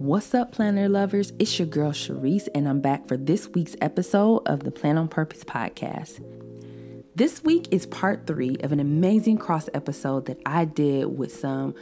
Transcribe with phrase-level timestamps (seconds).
[0.00, 1.34] What's up, planner lovers?
[1.38, 5.08] It's your girl Charise, and I'm back for this week's episode of the Plan on
[5.08, 6.24] Purpose podcast.
[7.14, 11.74] This week is part three of an amazing cross episode that I did with some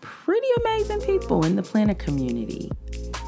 [0.00, 2.72] pretty amazing people in the planner community.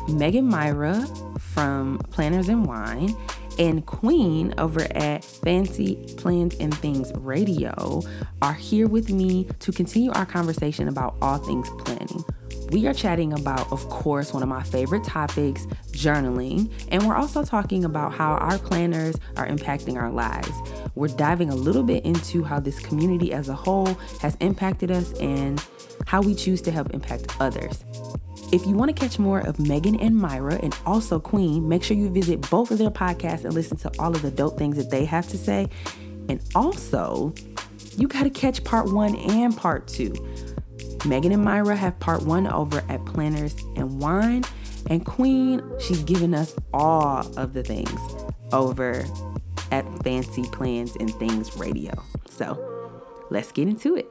[0.08, 1.06] Megan Myra
[1.38, 3.14] from Planners and Wine
[3.60, 8.02] and Queen over at Fancy Plans and Things Radio
[8.42, 12.24] are here with me to continue our conversation about all things planning.
[12.70, 17.44] We are chatting about, of course, one of my favorite topics, journaling, and we're also
[17.44, 20.50] talking about how our planners are impacting our lives.
[20.96, 25.12] We're diving a little bit into how this community as a whole has impacted us
[25.20, 25.64] and
[26.06, 27.84] how we choose to help impact others.
[28.52, 31.96] If you want to catch more of Megan and Myra and also Queen, make sure
[31.96, 34.90] you visit both of their podcasts and listen to all of the dope things that
[34.90, 35.68] they have to say.
[36.28, 37.32] And also,
[37.96, 40.14] you got to catch part one and part two.
[41.04, 44.44] Megan and Myra have part one over at Planners and Wine.
[44.88, 48.00] And Queen, she's giving us all of the things
[48.52, 49.04] over
[49.72, 51.92] at Fancy Plans and Things Radio.
[52.30, 54.06] So let's get into it.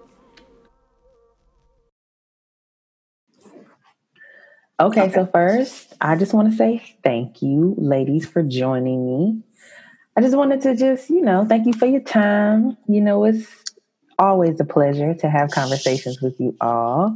[4.77, 9.41] Okay, okay, so first, I just want to say thank you, ladies, for joining me.
[10.17, 12.77] I just wanted to just, you know, thank you for your time.
[12.88, 13.47] You know, it's
[14.19, 17.16] always a pleasure to have conversations with you all.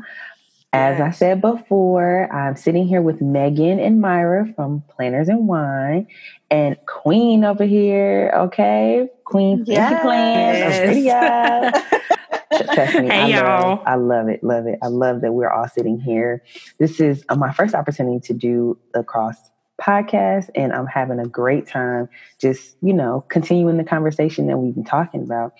[0.71, 6.05] As I said before, I'm sitting here with Megan and Myra from Planners and Wine,
[6.51, 8.31] and Queen over here.
[8.35, 10.01] Okay, Queen yes.
[10.03, 11.73] Plans.
[12.73, 13.69] Trust me, hey, I, y'all.
[13.69, 14.77] Love, I love it, love it.
[14.83, 16.43] I love that we're all sitting here.
[16.77, 19.37] This is uh, my first opportunity to do the cross
[19.81, 22.09] podcast, and I'm having a great time.
[22.39, 25.53] Just you know, continuing the conversation that we've been talking about.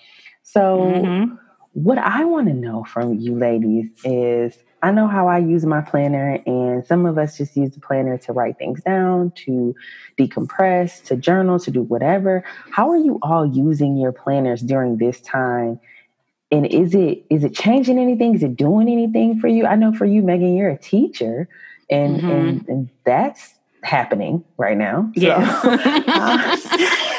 [0.52, 1.34] So, mm-hmm.
[1.74, 5.80] what I want to know from you ladies is I know how I use my
[5.80, 9.76] planner, and some of us just use the planner to write things down, to
[10.18, 12.42] decompress, to journal, to do whatever.
[12.72, 15.78] How are you all using your planners during this time?
[16.50, 18.34] And is it is it changing anything?
[18.34, 19.66] Is it doing anything for you?
[19.66, 21.48] I know for you, Megan, you're a teacher,
[21.90, 22.28] and mm-hmm.
[22.28, 25.12] and, and that's happening right now.
[25.14, 25.60] Yeah.
[25.62, 25.68] So,
[26.08, 27.09] uh,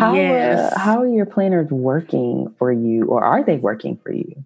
[0.00, 0.72] How, uh, yes.
[0.72, 4.44] uh, how are your planners working for you, or are they working for you?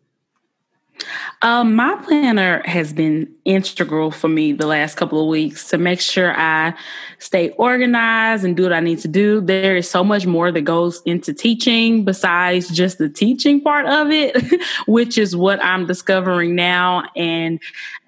[1.43, 6.01] Um, my planner has been integral for me the last couple of weeks to make
[6.01, 6.75] sure I
[7.19, 9.41] stay organized and do what I need to do.
[9.41, 14.11] There is so much more that goes into teaching besides just the teaching part of
[14.11, 14.37] it,
[14.87, 17.05] which is what I'm discovering now.
[17.15, 17.61] And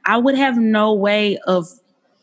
[0.05, 1.69] I would have no way of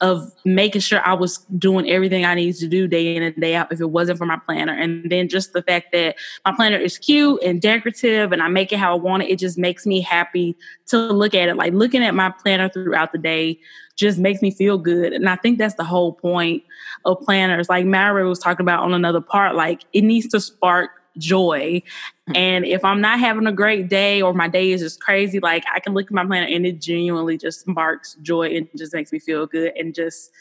[0.03, 3.55] of making sure I was doing everything I needed to do day in and day
[3.55, 4.73] out if it wasn't for my planner.
[4.73, 8.73] And then just the fact that my planner is cute and decorative and I make
[8.73, 11.55] it how I want it, it just makes me happy to look at it.
[11.55, 13.57] Like looking at my planner throughout the day
[13.95, 15.13] just makes me feel good.
[15.13, 16.63] And I think that's the whole point
[17.05, 17.69] of planners.
[17.69, 21.81] Like Mary was talking about on another part, like it needs to spark joy.
[22.29, 22.35] Mm-hmm.
[22.35, 25.63] And if I'm not having a great day or my day is just crazy, like
[25.73, 29.11] I can look at my planner and it genuinely just marks joy and just makes
[29.11, 30.31] me feel good and just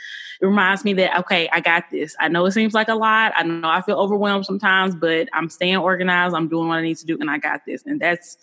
[0.40, 2.16] it reminds me that okay, I got this.
[2.18, 3.32] I know it seems like a lot.
[3.36, 6.34] I know I feel overwhelmed sometimes, but I'm staying organized.
[6.34, 7.82] I'm doing what I need to do and I got this.
[7.86, 8.38] And that's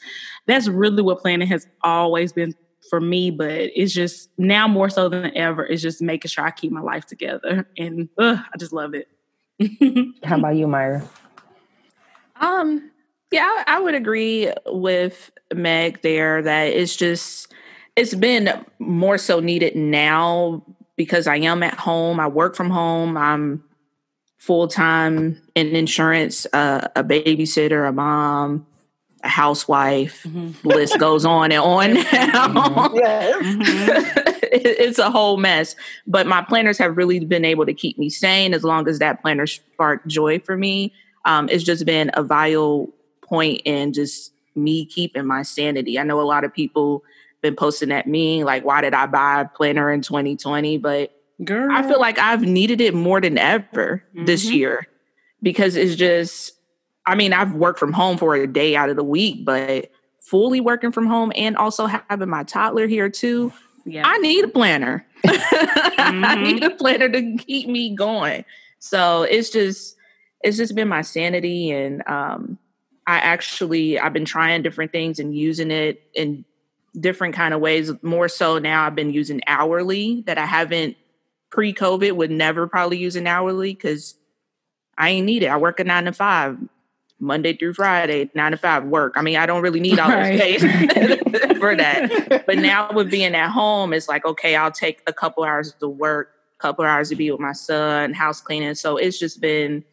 [0.45, 2.55] that's really what planning has always been
[2.89, 6.51] for me, but it's just now more so than ever, it's just making sure I
[6.51, 7.67] keep my life together.
[7.77, 9.07] And uh, I just love it.
[10.23, 11.07] How about you, Myra?
[12.39, 12.91] Um,
[13.31, 17.53] yeah, I would agree with Meg there that it's just
[17.95, 20.63] it's been more so needed now
[20.95, 22.19] because I am at home.
[22.19, 23.17] I work from home.
[23.17, 23.63] I'm
[24.37, 28.65] full time in insurance, uh, a babysitter, a mom,
[29.23, 30.23] a housewife.
[30.23, 30.67] Mm-hmm.
[30.67, 31.93] List goes on and on.
[31.93, 32.03] Now.
[32.49, 32.95] Mm-hmm.
[32.95, 33.35] Yes.
[33.43, 34.29] Mm-hmm.
[34.51, 35.75] it's a whole mess.
[36.07, 39.21] But my planners have really been able to keep me sane as long as that
[39.21, 40.93] planner sparked joy for me
[41.29, 42.91] um, it's just been a vital
[43.21, 45.99] point in just me keeping my sanity.
[45.99, 47.03] I know a lot of people
[47.41, 50.79] been posting at me like, why did I buy a planner in 2020?
[50.79, 51.71] But Girl.
[51.71, 54.25] I feel like I've needed it more than ever mm-hmm.
[54.25, 54.87] this year
[55.43, 56.53] because it's just,
[57.05, 60.59] I mean, I've worked from home for a day out of the week, but fully
[60.59, 63.53] working from home and also having my toddler here too.
[63.85, 64.01] Yeah.
[64.03, 65.05] I need a planner.
[65.23, 66.25] mm-hmm.
[66.25, 68.45] I need a planner to keep me going.
[68.79, 69.95] So it's just,
[70.41, 72.57] it's just been my sanity and um,
[73.07, 76.45] i actually i've been trying different things and using it in
[76.99, 80.97] different kind of ways more so now i've been using hourly that i haven't
[81.49, 84.15] pre-covid would never probably use an hourly because
[84.97, 86.57] i ain't need it i work a nine to five
[87.19, 89.13] Monday through Friday, nine to five work.
[89.15, 90.37] I mean, I don't really need all right.
[90.37, 92.45] this space for that.
[92.45, 95.87] But now with being at home, it's like, okay, I'll take a couple hours to
[95.89, 98.75] work, a couple hours to be with my son, house cleaning.
[98.75, 99.83] So it's just been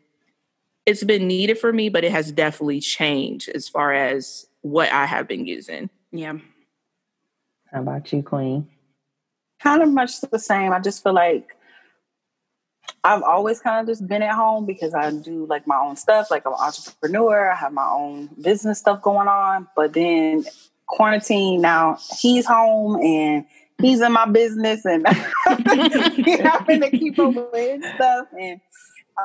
[0.87, 5.05] it's been needed for me, but it has definitely changed as far as what I
[5.05, 5.91] have been using.
[6.13, 6.39] Yeah.
[7.73, 8.69] How about you, Queen?
[9.61, 10.73] Kind of much the same.
[10.73, 11.57] I just feel like
[13.03, 16.31] I've always kind of just been at home because I do like my own stuff.
[16.31, 19.67] Like I'm an entrepreneur, I have my own business stuff going on.
[19.75, 20.45] But then
[20.87, 23.45] quarantine now, he's home and
[23.81, 25.07] he's in my business and
[25.47, 28.27] having to keep up with stuff.
[28.39, 28.61] And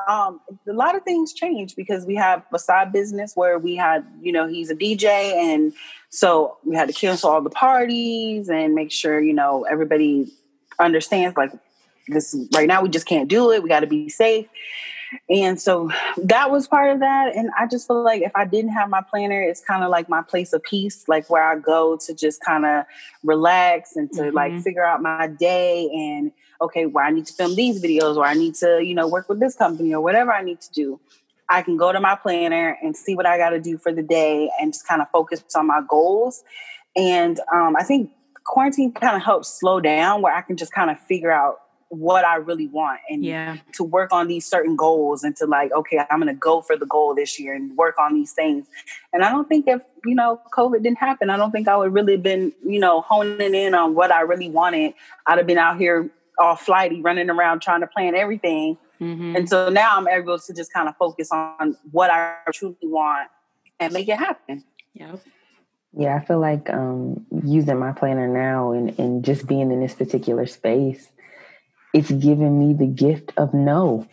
[0.08, 4.06] um, a lot of things change because we have a side business where we had,
[4.20, 5.72] you know, he's a DJ, and
[6.08, 10.32] so we had to cancel all the parties and make sure, you know, everybody
[10.78, 11.52] understands like
[12.08, 13.62] this right now we just can't do it.
[13.62, 14.46] We got to be safe.
[15.28, 17.36] And so that was part of that.
[17.36, 20.08] And I just feel like if I didn't have my planner, it's kind of like
[20.08, 22.84] my place of peace, like where I go to just kind of
[23.22, 24.36] relax and to mm-hmm.
[24.36, 28.24] like figure out my day and okay, where I need to film these videos or
[28.24, 31.00] I need to, you know, work with this company or whatever I need to do.
[31.48, 34.02] I can go to my planner and see what I got to do for the
[34.02, 36.42] day and just kind of focus on my goals.
[36.96, 38.10] And um, I think
[38.44, 41.61] quarantine kind of helps slow down where I can just kind of figure out
[41.92, 43.58] what I really want and yeah.
[43.74, 46.74] to work on these certain goals and to like, okay, I'm going to go for
[46.74, 48.66] the goal this year and work on these things.
[49.12, 51.92] And I don't think if, you know, COVID didn't happen, I don't think I would
[51.92, 54.94] really been, you know, honing in on what I really wanted.
[55.26, 58.78] I'd have been out here all flighty, running around trying to plan everything.
[58.98, 59.36] Mm-hmm.
[59.36, 63.28] And so now I'm able to just kind of focus on what I truly want
[63.78, 64.64] and make it happen.
[64.94, 65.16] Yeah.
[65.94, 69.94] Yeah, I feel like um, using my planner now and, and just being in this
[69.94, 71.11] particular space,
[71.92, 74.06] it's given me the gift of no.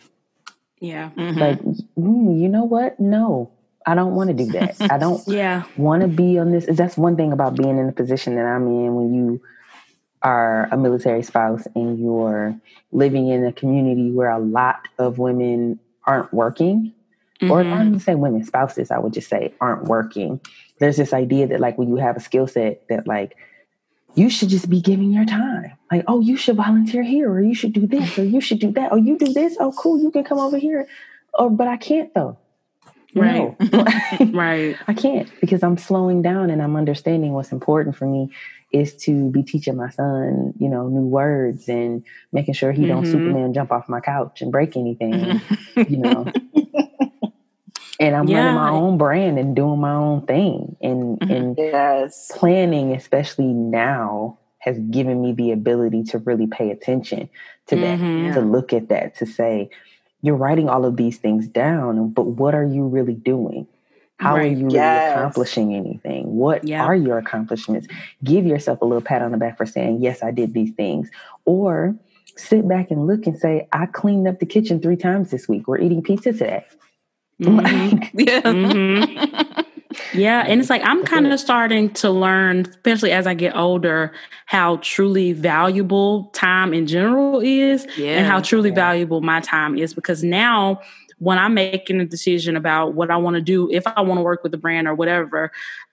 [0.80, 1.10] Yeah.
[1.16, 1.38] Mm-hmm.
[1.38, 2.98] Like, mm, you know what?
[2.98, 3.50] No,
[3.86, 4.76] I don't want to do that.
[4.80, 5.64] I don't yeah.
[5.76, 6.66] want to be on this.
[6.68, 9.42] That's one thing about being in the position that I'm in when you
[10.22, 12.54] are a military spouse and you're
[12.92, 16.92] living in a community where a lot of women aren't working.
[17.40, 17.50] Mm-hmm.
[17.50, 20.40] Or I don't even say women, spouses, I would just say aren't working.
[20.78, 23.36] There's this idea that like when you have a skill set that like
[24.14, 25.72] you should just be giving your time.
[25.90, 28.72] Like, oh, you should volunteer here, or you should do this, or you should do
[28.72, 28.92] that.
[28.92, 29.56] Oh, you do this.
[29.60, 30.00] Oh, cool.
[30.00, 30.88] You can come over here.
[31.34, 32.38] Oh, but I can't though.
[33.14, 33.56] Right.
[33.72, 33.84] No.
[34.32, 34.76] right.
[34.86, 38.30] I can't because I'm slowing down and I'm understanding what's important for me
[38.72, 42.88] is to be teaching my son, you know, new words and making sure he mm-hmm.
[42.88, 45.40] don't Superman jump off my couch and break anything,
[45.88, 46.30] you know.
[48.00, 48.38] And I'm yeah.
[48.38, 50.74] running my own brand and doing my own thing.
[50.80, 51.30] And mm-hmm.
[51.30, 52.32] and yes.
[52.34, 57.28] planning, especially now, has given me the ability to really pay attention
[57.66, 58.28] to mm-hmm.
[58.28, 59.70] that, to look at that, to say,
[60.22, 63.66] you're writing all of these things down, but what are you really doing?
[64.18, 64.42] How right.
[64.42, 65.08] are you yes.
[65.08, 66.36] really accomplishing anything?
[66.36, 66.84] What yeah.
[66.84, 67.86] are your accomplishments?
[68.22, 71.10] Give yourself a little pat on the back for saying, Yes, I did these things.
[71.46, 71.96] Or
[72.36, 75.66] sit back and look and say, I cleaned up the kitchen three times this week.
[75.66, 76.64] We're eating pizza today.
[77.44, 78.18] Mm-hmm.
[78.20, 78.40] yeah.
[78.42, 79.60] Mm-hmm.
[80.12, 80.44] Yeah.
[80.46, 84.12] And it's like I'm kind of starting to learn, especially as I get older,
[84.46, 88.18] how truly valuable time in general is yeah.
[88.18, 88.74] and how truly yeah.
[88.74, 90.80] valuable my time is because now
[91.18, 94.22] when I'm making a decision about what I want to do, if I want to
[94.22, 95.50] work with a brand or whatever,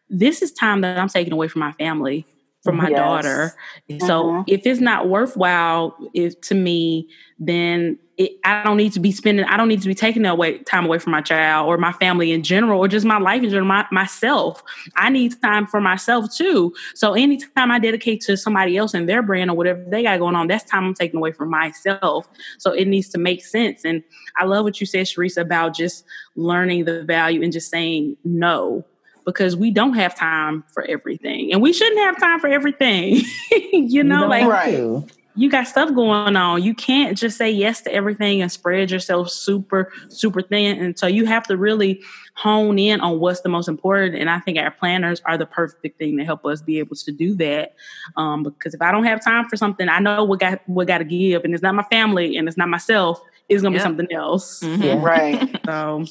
[0.09, 2.25] this is time that I'm taking away from my family,
[2.67, 2.97] from my yes.
[2.97, 3.55] daughter.
[4.01, 4.41] So mm-hmm.
[4.47, 7.07] if it's not worthwhile if, to me,
[7.39, 10.57] then it, I don't need to be spending, I don't need to be taking away
[10.59, 13.49] time away from my child or my family in general or just my life in
[13.49, 14.61] general, my, myself.
[14.97, 16.73] I need time for myself too.
[16.94, 20.35] So anytime I dedicate to somebody else and their brand or whatever they got going
[20.35, 22.27] on, that's time I'm taking away from myself.
[22.57, 23.85] So it needs to make sense.
[23.85, 24.03] And
[24.35, 26.03] I love what you said, Charise, about just
[26.35, 28.83] learning the value and just saying no
[29.27, 33.21] because we don't have time for everything and we shouldn't have time for everything
[33.71, 36.63] you know you like right you got stuff going on.
[36.63, 40.83] You can't just say yes to everything and spread yourself super, super thin.
[40.83, 42.01] And so you have to really
[42.33, 44.15] hone in on what's the most important.
[44.15, 47.11] And I think our planners are the perfect thing to help us be able to
[47.11, 47.75] do that.
[48.15, 50.97] Um, because if I don't have time for something, I know what got what got
[50.97, 53.21] to give, and it's not my family and it's not myself.
[53.47, 53.81] It's gonna yep.
[53.81, 54.61] be something else.
[54.61, 54.81] Mm-hmm.
[54.87, 55.03] Yeah.
[55.03, 55.59] Right.
[55.65, 56.05] so,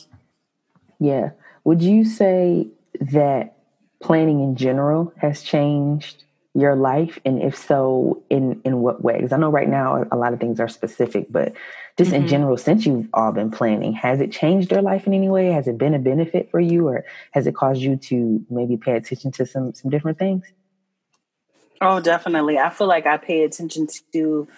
[1.01, 1.31] yeah.
[1.65, 2.69] Would you say
[3.01, 3.57] that
[4.01, 6.25] planning in general has changed
[6.55, 7.19] your life?
[7.25, 9.33] And if so in in what ways?
[9.33, 11.53] I know right now a lot of things are specific but
[11.99, 12.23] just mm-hmm.
[12.23, 15.49] in general since you've all been planning has it changed your life in any way?
[15.49, 18.93] Has it been a benefit for you or has it caused you to maybe pay
[18.93, 20.45] attention to some some different things?
[21.81, 22.59] Oh definitely.
[22.59, 24.49] I feel like i pay attention to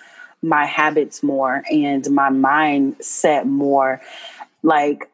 [0.42, 4.00] my habits more and my mindset more.
[4.62, 5.10] Like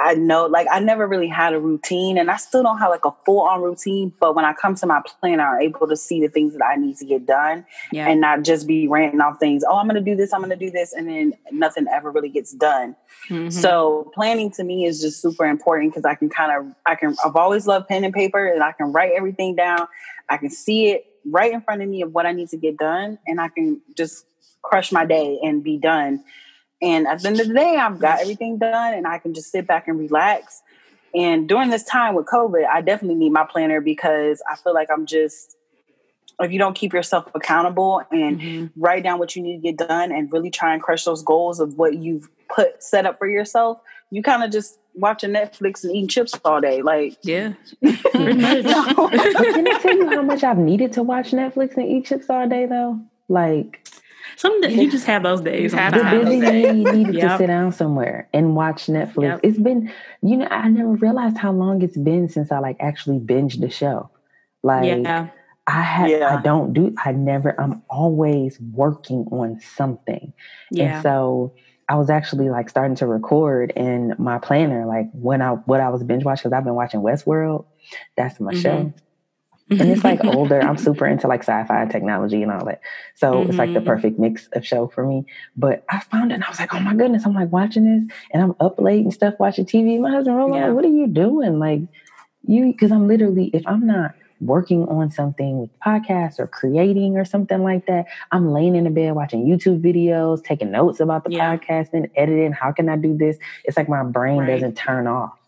[0.00, 3.04] I know, like, I never really had a routine, and I still don't have like
[3.04, 4.12] a full on routine.
[4.20, 6.76] But when I come to my planner, I'm able to see the things that I
[6.76, 8.08] need to get done, yeah.
[8.08, 9.64] and not just be ranting off things.
[9.68, 10.32] Oh, I'm going to do this.
[10.32, 12.94] I'm going to do this, and then nothing ever really gets done.
[13.28, 13.50] Mm-hmm.
[13.50, 17.16] So planning to me is just super important because I can kind of, I can,
[17.24, 19.88] I've always loved pen and paper, and I can write everything down.
[20.28, 22.76] I can see it right in front of me of what I need to get
[22.76, 24.26] done, and I can just
[24.62, 26.22] crush my day and be done
[26.80, 29.50] and at the end of the day, I've got everything done and I can just
[29.50, 30.62] sit back and relax.
[31.14, 34.88] And during this time with COVID, I definitely need my planner because I feel like
[34.90, 35.56] I'm just,
[36.40, 38.80] if you don't keep yourself accountable and mm-hmm.
[38.80, 41.58] write down what you need to get done and really try and crush those goals
[41.58, 43.80] of what you've put set up for yourself,
[44.10, 46.82] you kind of just watching Netflix and eating chips all day.
[46.82, 47.54] Like, yeah.
[47.82, 52.48] Can I tell you how much I've needed to watch Netflix and eat chips all
[52.48, 53.00] day though?
[53.28, 53.88] Like,
[54.36, 55.72] some days you just have those days.
[55.72, 57.32] Have the busy day you needed yep.
[57.32, 59.22] to sit down somewhere and watch Netflix.
[59.22, 59.40] Yep.
[59.42, 63.18] It's been, you know, I never realized how long it's been since I like actually
[63.18, 64.10] binged the show.
[64.62, 65.28] Like, yeah.
[65.66, 66.36] I have, yeah.
[66.36, 70.32] I don't do, I never, I'm always working on something.
[70.70, 70.94] Yeah.
[70.94, 71.54] And so
[71.88, 75.90] I was actually like starting to record in my planner, like when I, what I
[75.90, 77.66] was binge watching, because I've been watching Westworld.
[78.16, 78.60] That's my mm-hmm.
[78.60, 78.94] show
[79.70, 80.60] and it's like older.
[80.60, 82.80] I'm super into like sci-fi technology and all that.
[83.14, 83.50] So mm-hmm.
[83.50, 83.88] it's like the mm-hmm.
[83.88, 85.26] perfect mix of show for me.
[85.56, 88.16] But I found it and I was like, oh my goodness, I'm like watching this
[88.32, 90.00] and I'm up late and stuff watching TV.
[90.00, 90.70] My husband yeah.
[90.70, 91.58] what are you doing?
[91.58, 91.82] Like
[92.46, 97.24] you because I'm literally if I'm not working on something with podcasts or creating or
[97.24, 101.32] something like that, I'm laying in the bed watching YouTube videos, taking notes about the
[101.32, 101.56] yeah.
[101.56, 102.52] podcast and editing.
[102.52, 103.36] How can I do this?
[103.64, 104.46] It's like my brain right.
[104.46, 105.38] doesn't turn off.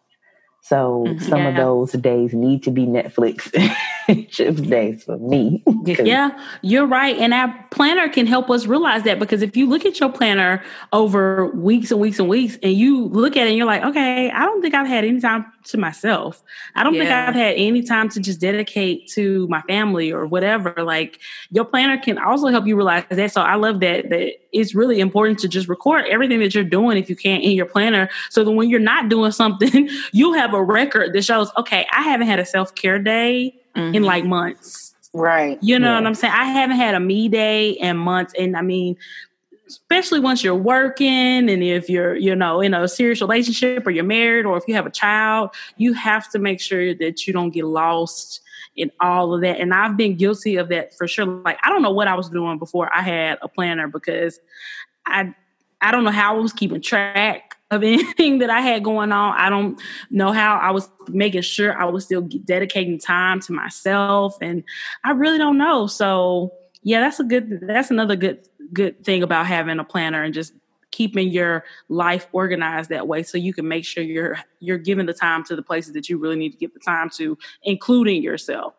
[0.62, 1.18] So mm-hmm.
[1.24, 1.48] some yeah.
[1.48, 3.50] of those days need to be Netflix
[4.30, 5.62] chips days for me.
[5.84, 6.30] yeah,
[6.62, 7.16] you're right.
[7.16, 10.62] And our planner can help us realize that because if you look at your planner
[10.92, 14.30] over weeks and weeks and weeks and you look at it and you're like, okay,
[14.30, 16.42] I don't think I've had any time to myself.
[16.74, 17.00] I don't yeah.
[17.00, 20.74] think I've had any time to just dedicate to my family or whatever.
[20.78, 23.32] Like your planner can also help you realize that.
[23.32, 26.96] So I love that that it's really important to just record everything that you're doing
[26.96, 30.54] if you can in your planner so that when you're not doing something, you'll have
[30.54, 33.94] a record that shows, okay, I haven't had a self-care day mm-hmm.
[33.94, 34.94] in like months.
[35.12, 35.58] Right.
[35.60, 35.94] You know yeah.
[35.96, 36.34] what I'm saying?
[36.34, 38.32] I haven't had a me day in months.
[38.38, 38.96] And I mean,
[39.70, 44.02] especially once you're working and if you're you know in a serious relationship or you're
[44.02, 47.50] married or if you have a child you have to make sure that you don't
[47.50, 48.40] get lost
[48.74, 51.82] in all of that and i've been guilty of that for sure like i don't
[51.82, 54.40] know what i was doing before i had a planner because
[55.06, 55.32] i
[55.80, 59.34] i don't know how i was keeping track of anything that i had going on.
[59.36, 64.36] I don't know how i was making sure i was still dedicating time to myself
[64.40, 64.64] and
[65.04, 65.86] i really don't know.
[65.86, 70.34] So yeah that's a good that's another good good thing about having a planner and
[70.34, 70.52] just
[70.90, 75.14] keeping your life organized that way so you can make sure you're you're giving the
[75.14, 78.74] time to the places that you really need to give the time to including yourself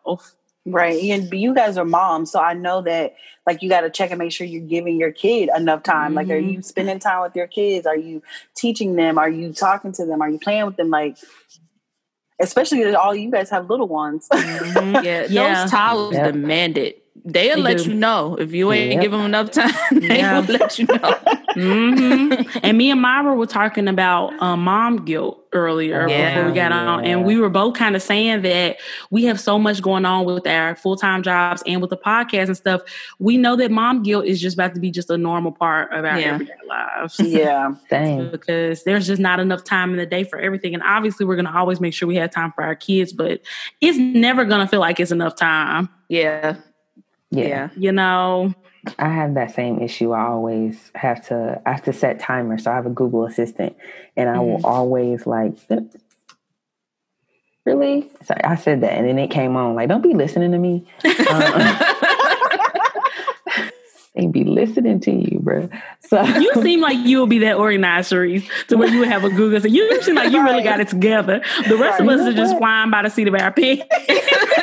[0.64, 3.14] right and you guys are moms so i know that
[3.46, 6.16] like you got to check and make sure you're giving your kid enough time mm-hmm.
[6.16, 6.60] like are you mm-hmm.
[6.60, 8.22] spending time with your kids are you
[8.54, 11.18] teaching them are you talking to them are you playing with them like
[12.40, 15.04] especially that all you guys have little ones mm-hmm.
[15.04, 16.30] yeah, yeah those towels yeah.
[16.30, 17.90] demand it They'll they let do.
[17.90, 19.02] you know if you ain't yep.
[19.02, 19.72] give them enough time.
[19.92, 20.40] They yeah.
[20.40, 20.96] will let you know.
[21.54, 22.58] mm-hmm.
[22.62, 26.34] And me and Myra were talking about um, mom guilt earlier yeah.
[26.34, 28.78] before we got on, and we were both kind of saying that
[29.10, 32.46] we have so much going on with our full time jobs and with the podcast
[32.46, 32.82] and stuff.
[33.20, 36.04] We know that mom guilt is just about to be just a normal part of
[36.04, 36.34] our yeah.
[36.34, 37.20] everyday lives.
[37.32, 38.30] Yeah, dang.
[38.32, 41.46] because there's just not enough time in the day for everything, and obviously we're going
[41.46, 43.40] to always make sure we have time for our kids, but
[43.80, 45.88] it's never going to feel like it's enough time.
[46.08, 46.56] Yeah,
[47.32, 47.46] yeah.
[47.46, 47.68] yeah.
[47.76, 48.54] You know,
[48.98, 50.12] I have that same issue.
[50.12, 52.64] I always have to I have to set timers.
[52.64, 53.76] So I have a Google Assistant
[54.16, 54.44] and I mm-hmm.
[54.44, 55.54] will always like
[57.64, 58.10] Really?
[58.24, 60.86] So I said that and then it came on like don't be listening to me.
[61.04, 61.78] Um,
[64.14, 65.70] they be listening to you, bro.
[66.00, 69.24] So you seem like you will be that organized, Charise, to where you would have
[69.24, 69.58] a Google.
[69.60, 71.42] So you seem like you really got it together.
[71.66, 72.08] The rest right.
[72.08, 73.84] of us are just flying by the seat of our pants.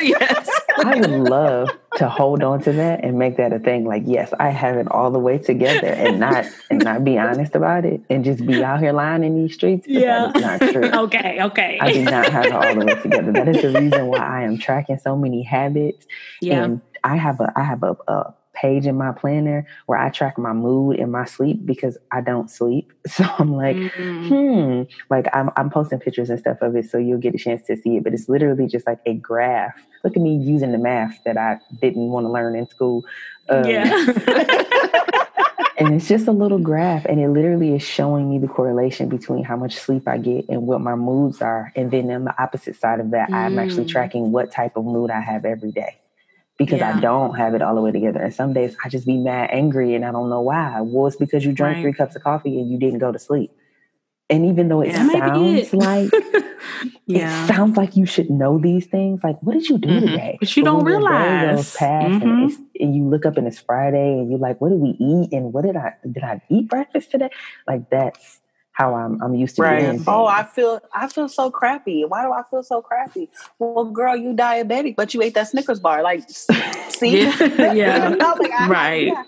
[0.02, 0.50] yes.
[0.78, 3.86] I would love to hold on to that and make that a thing.
[3.86, 7.56] Like, yes, I have it all the way together and not and not be honest
[7.56, 9.88] about it and just be out here lying in these streets.
[9.88, 10.32] yeah.
[10.36, 10.86] not true.
[10.94, 11.80] okay, okay.
[11.82, 13.32] I do not have it all the way together.
[13.32, 16.06] That is the reason why I am tracking so many habits.
[16.40, 16.64] Yeah.
[16.64, 20.38] And I have a I have a, a page in my planner where I track
[20.38, 22.94] my mood and my sleep because I don't sleep.
[23.10, 24.28] So I'm like, mm-hmm.
[24.30, 27.66] hmm, like I'm, I'm posting pictures and stuff of it so you'll get a chance
[27.68, 28.04] to see it.
[28.04, 29.74] But it's literally just like a graph.
[30.04, 33.04] Look at me using the math that I didn't want to learn in school.
[33.50, 33.84] Um, yeah.
[35.78, 39.44] and it's just a little graph, and it literally is showing me the correlation between
[39.44, 41.74] how much sleep I get and what my moods are.
[41.76, 43.34] And then on the opposite side of that, mm.
[43.34, 43.90] I'm actually mm.
[43.90, 46.00] tracking what type of mood I have every day
[46.60, 46.98] because yeah.
[46.98, 48.20] I don't have it all the way together.
[48.20, 50.82] And some days I just be mad angry and I don't know why.
[50.82, 51.82] Well, it's because you drank right.
[51.82, 53.52] three cups of coffee and you didn't go to sleep.
[54.30, 55.74] And even though it sounds it.
[55.74, 56.12] like
[57.08, 57.46] yeah.
[57.46, 60.06] it sounds like you should know these things, like what did you do mm-hmm.
[60.06, 60.38] today?
[60.40, 61.76] But you but don't realize.
[61.76, 62.28] Past mm-hmm.
[62.28, 65.30] and, and, you look up and it's Friday and you're like, what did we eat?
[65.32, 67.30] And what did I did I eat breakfast today?
[67.68, 68.42] Like that's
[68.80, 69.82] how I'm I'm used to right.
[69.82, 70.04] doing.
[70.08, 72.06] Oh, I feel I feel so crappy.
[72.06, 73.30] Why do I feel so crappy?
[73.60, 76.02] Well, girl, you diabetic, but you ate that Snickers bar.
[76.02, 77.44] Like, see, yeah,
[77.74, 78.10] yeah.
[78.10, 79.08] like, right.
[79.08, 79.24] Yeah.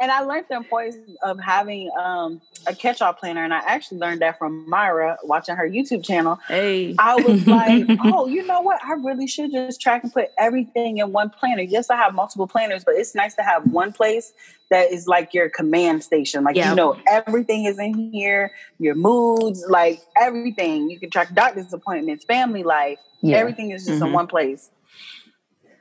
[0.00, 4.22] And I learned the importance of having um, a catch-all planner, and I actually learned
[4.22, 6.38] that from Myra watching her YouTube channel.
[6.48, 8.80] Hey, I was like, oh, you know what?
[8.84, 11.62] I really should just track and put everything in one planner.
[11.62, 14.32] Yes, I have multiple planners, but it's nice to have one place
[14.70, 16.44] that is like your command station.
[16.44, 18.50] Like you know, everything is in here.
[18.78, 20.90] Your moods, like everything.
[20.90, 22.98] You can track doctor's appointments, family life.
[23.20, 23.36] Yeah.
[23.36, 24.08] Everything is just mm-hmm.
[24.08, 24.70] in one place.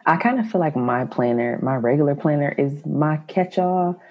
[0.05, 4.01] I kind of feel like my planner, my regular planner, is my catch-all,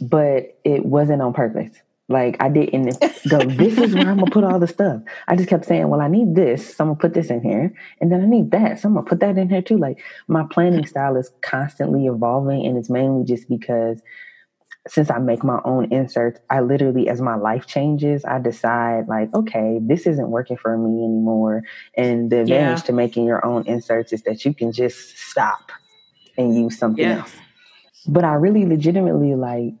[0.00, 1.76] but it wasn't on purpose.
[2.08, 2.98] Like I didn't
[3.28, 5.02] go, this is where I'm gonna put all the stuff.
[5.28, 7.72] I just kept saying, well, I need this, so I'm gonna put this in here,
[8.00, 9.78] and then I need that, so I'm gonna put that in here too.
[9.78, 14.02] Like my planning style is constantly evolving, and it's mainly just because
[14.86, 19.32] since I make my own inserts, I literally, as my life changes, I decide like,
[19.34, 21.62] okay, this isn't working for me anymore.
[21.96, 22.86] And the advantage yeah.
[22.86, 25.72] to making your own inserts is that you can just stop
[26.36, 27.20] and use something yeah.
[27.20, 27.32] else.
[28.06, 29.72] But I really legitimately like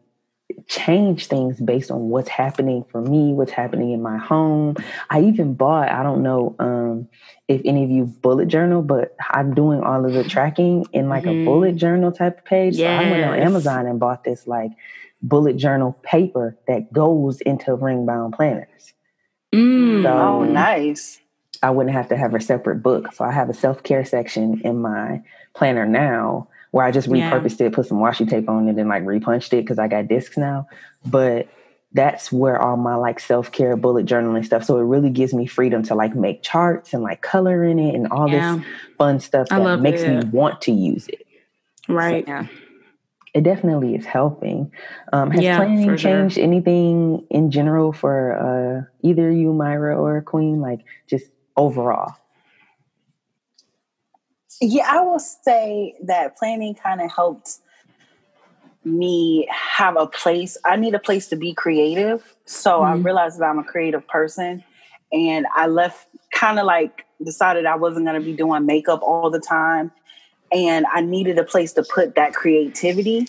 [0.66, 4.76] change things based on what's happening for me, what's happening in my home.
[5.10, 7.08] I even bought, I don't know um,
[7.48, 11.24] if any of you bullet journal, but I'm doing all of the tracking in like
[11.24, 11.42] mm-hmm.
[11.42, 12.76] a bullet journal type of page.
[12.76, 13.02] Yes.
[13.02, 14.72] So I went on Amazon and bought this like
[15.22, 18.92] bullet journal paper that goes into ring bound planners.
[19.52, 20.02] Mm.
[20.02, 21.20] So, oh, nice.
[21.62, 23.12] I wouldn't have to have a separate book.
[23.14, 25.22] So I have a self care section in my
[25.54, 27.66] planner now where I just repurposed yeah.
[27.68, 30.36] it, put some washi tape on it, and like repunched it because I got discs
[30.36, 30.66] now.
[31.06, 31.46] But
[31.92, 34.64] that's where all my like self care bullet journaling stuff.
[34.64, 37.94] So it really gives me freedom to like make charts and like color in it
[37.94, 38.56] and all yeah.
[38.56, 38.66] this
[38.98, 40.24] fun stuff that makes it.
[40.24, 41.24] me want to use it.
[41.88, 42.26] Right.
[42.26, 42.46] So, yeah.
[43.34, 44.72] It definitely is helping.
[45.12, 46.42] Um, has yeah, planning changed sure.
[46.42, 50.60] anything in general for uh, either you, Myra, or Queen?
[50.60, 52.16] Like just overall?
[54.60, 57.58] Yeah, I will say that planning kind of helped
[58.84, 60.56] me have a place.
[60.64, 62.34] I need a place to be creative.
[62.44, 62.84] So mm-hmm.
[62.84, 64.62] I realized that I'm a creative person.
[65.12, 69.30] And I left kind of like decided I wasn't going to be doing makeup all
[69.30, 69.90] the time.
[70.52, 73.28] And I needed a place to put that creativity.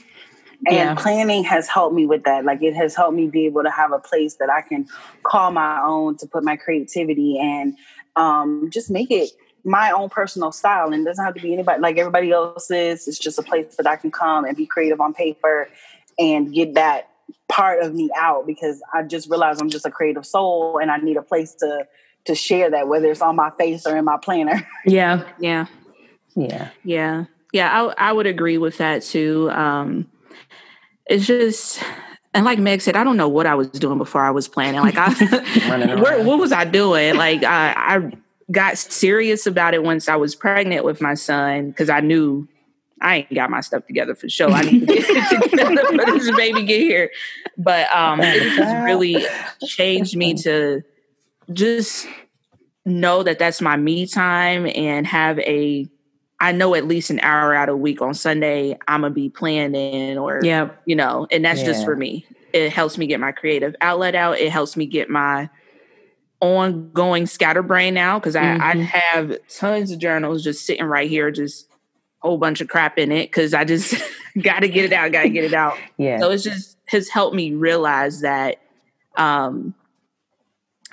[0.67, 0.95] And yeah.
[0.95, 2.45] planning has helped me with that.
[2.45, 4.87] Like it has helped me be able to have a place that I can
[5.23, 7.77] call my own to put my creativity and
[8.15, 9.31] um, just make it
[9.65, 13.07] my own personal style and doesn't have to be anybody like everybody else's.
[13.07, 15.67] It's just a place that I can come and be creative on paper
[16.19, 17.09] and get that
[17.49, 20.97] part of me out because I just realized I'm just a creative soul and I
[20.97, 21.87] need a place to
[22.25, 24.67] to share that, whether it's on my face or in my planner.
[24.85, 25.65] Yeah, yeah,
[26.35, 27.81] yeah, yeah, yeah.
[27.97, 29.49] I I would agree with that too.
[29.51, 30.07] Um,
[31.07, 31.83] it's just
[32.35, 34.81] and like Meg said, I don't know what I was doing before I was planning.
[34.81, 35.09] Like, I,
[36.23, 37.15] what was I doing?
[37.15, 38.11] Like, I, I
[38.51, 42.47] got serious about it once I was pregnant with my son because I knew
[43.01, 44.51] I ain't got my stuff together for sure.
[44.51, 47.11] I need to get it together for this baby get here.
[47.57, 49.25] But um, it just really
[49.67, 50.81] changed me to
[51.51, 52.07] just
[52.85, 55.89] know that that's my me time and have a
[56.39, 60.17] I know at least an hour out a week on Sunday I'm gonna be planning
[60.17, 61.67] or yeah, you know, and that's yeah.
[61.67, 62.25] just for me.
[62.53, 64.37] It helps me get my creative outlet out.
[64.37, 65.49] It helps me get my
[66.45, 68.61] ongoing scatterbrain now because mm-hmm.
[68.61, 71.67] I, I have tons of journals just sitting right here, just
[72.23, 73.95] a whole bunch of crap in it because I just
[74.41, 75.77] got to get it out, got to get it out.
[75.97, 76.19] yeah.
[76.19, 78.61] So it's just has helped me realize that,
[79.17, 79.73] um,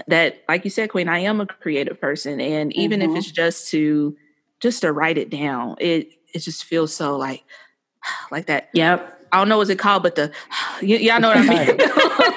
[0.08, 3.12] that like you said, Queen, I am a creative person, and even mm-hmm.
[3.12, 4.16] if it's just to
[4.60, 7.44] just to write it down, it it just feels so like
[8.30, 8.70] like that.
[8.72, 9.21] Yep.
[9.32, 10.30] I don't know what's it called, but the
[10.82, 11.76] y- y'all know what I mean.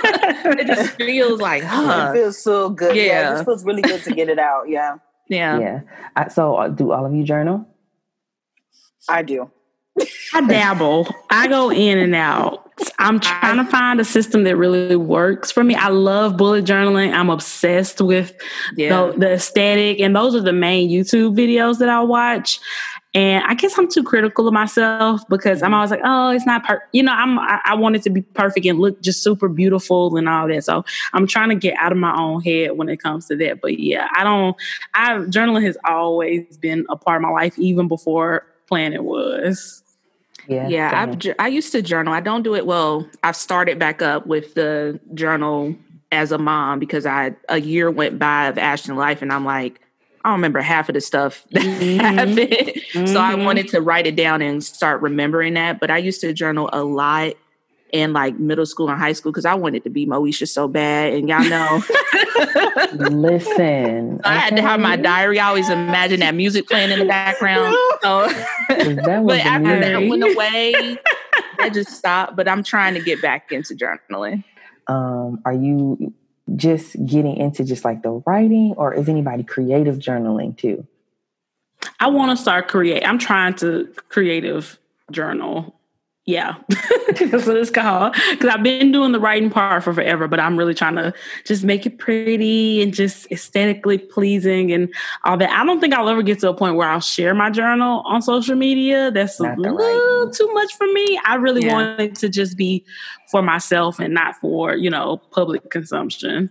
[0.59, 2.11] it just feels like, huh.
[2.11, 2.95] It feels so good.
[2.95, 3.03] Yeah.
[3.03, 3.31] yeah.
[3.31, 4.69] it just feels really good to get it out.
[4.69, 4.97] Yeah.
[5.27, 5.59] Yeah.
[5.59, 5.81] Yeah.
[6.15, 7.67] I, so, uh, do all of you journal?
[9.09, 9.51] I do.
[10.33, 11.07] I dabble.
[11.29, 12.69] I go in and out.
[12.99, 15.75] I'm trying to find a system that really works for me.
[15.75, 17.13] I love bullet journaling.
[17.13, 18.35] I'm obsessed with
[18.75, 18.89] yeah.
[18.89, 22.59] the, the aesthetic, and those are the main YouTube videos that I watch.
[23.15, 25.75] And I guess I'm too critical of myself because I'm mm-hmm.
[25.75, 28.21] always like, oh, it's not per you know, I'm I, I want it to be
[28.21, 30.65] perfect and look just super beautiful and all that.
[30.65, 33.61] So I'm trying to get out of my own head when it comes to that.
[33.61, 34.57] But yeah, I don't
[34.93, 39.81] I journaling has always been a part of my life even before planning was.
[40.47, 40.91] Yeah, yeah.
[40.93, 42.13] I've, I used to journal.
[42.13, 43.09] I don't do it well.
[43.23, 45.73] I've started back up with the journal
[46.11, 49.79] as a mom because I a year went by of Ashton life, and I'm like,
[50.25, 51.99] I don't remember half of the stuff that mm-hmm.
[51.99, 52.37] happened.
[52.39, 53.05] Mm-hmm.
[53.05, 53.45] So I mm-hmm.
[53.45, 55.79] wanted to write it down and start remembering that.
[55.79, 57.33] But I used to journal a lot
[57.91, 61.13] in like middle school and high school because I wanted to be Moesha so bad.
[61.13, 61.83] And y'all know.
[63.11, 64.19] Listen.
[64.23, 65.39] So I had to have my diary.
[65.39, 67.75] I always imagine that music playing in the background.
[68.01, 68.27] So,
[68.67, 70.97] but after that went away,
[71.59, 72.35] I just stopped.
[72.35, 74.43] But I'm trying to get back into journaling.
[74.87, 76.13] Um, are you
[76.55, 80.85] just getting into just like the writing or is anybody creative journaling too?
[81.99, 83.05] I want to start create.
[83.05, 84.77] I'm trying to creative
[85.11, 85.75] journal
[86.25, 88.15] yeah, that's what it's called.
[88.31, 91.13] Because I've been doing the writing part for forever, but I'm really trying to
[91.45, 94.91] just make it pretty and just aesthetically pleasing and
[95.23, 95.51] all that.
[95.51, 98.23] I don't think I'll ever get to a point where I'll share my journal on
[98.23, 99.11] social media.
[99.11, 100.33] That's not a little right.
[100.33, 101.19] too much for me.
[101.25, 101.73] I really yeah.
[101.73, 102.83] want it to just be
[103.29, 106.49] for myself and not for, you know, public consumption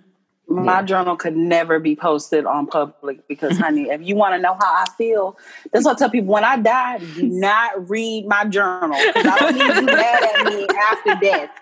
[0.49, 4.55] my journal could never be posted on public because honey if you want to know
[4.55, 5.39] how i feel
[5.73, 9.55] that's what i tell people when i die do not read my journal i don't
[9.55, 11.51] need you mad at me after death.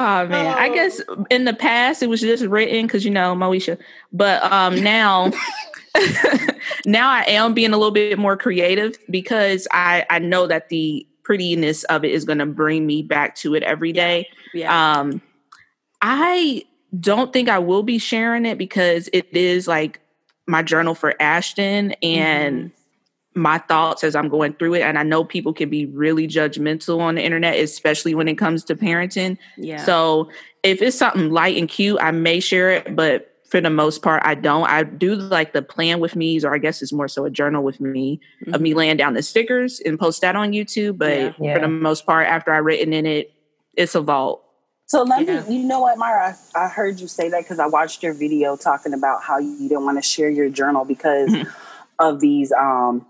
[0.00, 3.76] Oh man, I guess in the past it was just written because you know Moesha,
[4.12, 5.32] but um now
[6.86, 11.04] now I am being a little bit more creative because I I know that the
[11.28, 14.26] prettiness of it is going to bring me back to it every day.
[14.54, 14.98] Yeah.
[14.98, 15.20] Um,
[16.00, 16.64] I
[16.98, 20.00] don't think I will be sharing it because it is like
[20.46, 23.40] my journal for Ashton and mm-hmm.
[23.40, 24.82] my thoughts as I'm going through it.
[24.82, 28.64] And I know people can be really judgmental on the internet, especially when it comes
[28.64, 29.36] to parenting.
[29.58, 29.84] Yeah.
[29.84, 30.30] So
[30.62, 34.22] if it's something light and cute, I may share it, but for the most part,
[34.26, 34.68] I don't.
[34.68, 37.64] I do like the plan with me's, or I guess it's more so a journal
[37.64, 38.54] with me mm-hmm.
[38.54, 40.98] of me laying down the stickers and post that on YouTube.
[40.98, 41.32] But yeah.
[41.40, 41.54] Yeah.
[41.54, 43.32] for the most part, after I written in it,
[43.74, 44.44] it's a vault.
[44.88, 45.42] So let yeah.
[45.42, 48.14] me, you know what, Myra, I, I heard you say that because I watched your
[48.14, 51.48] video talking about how you didn't want to share your journal because mm-hmm.
[51.98, 53.04] of these um,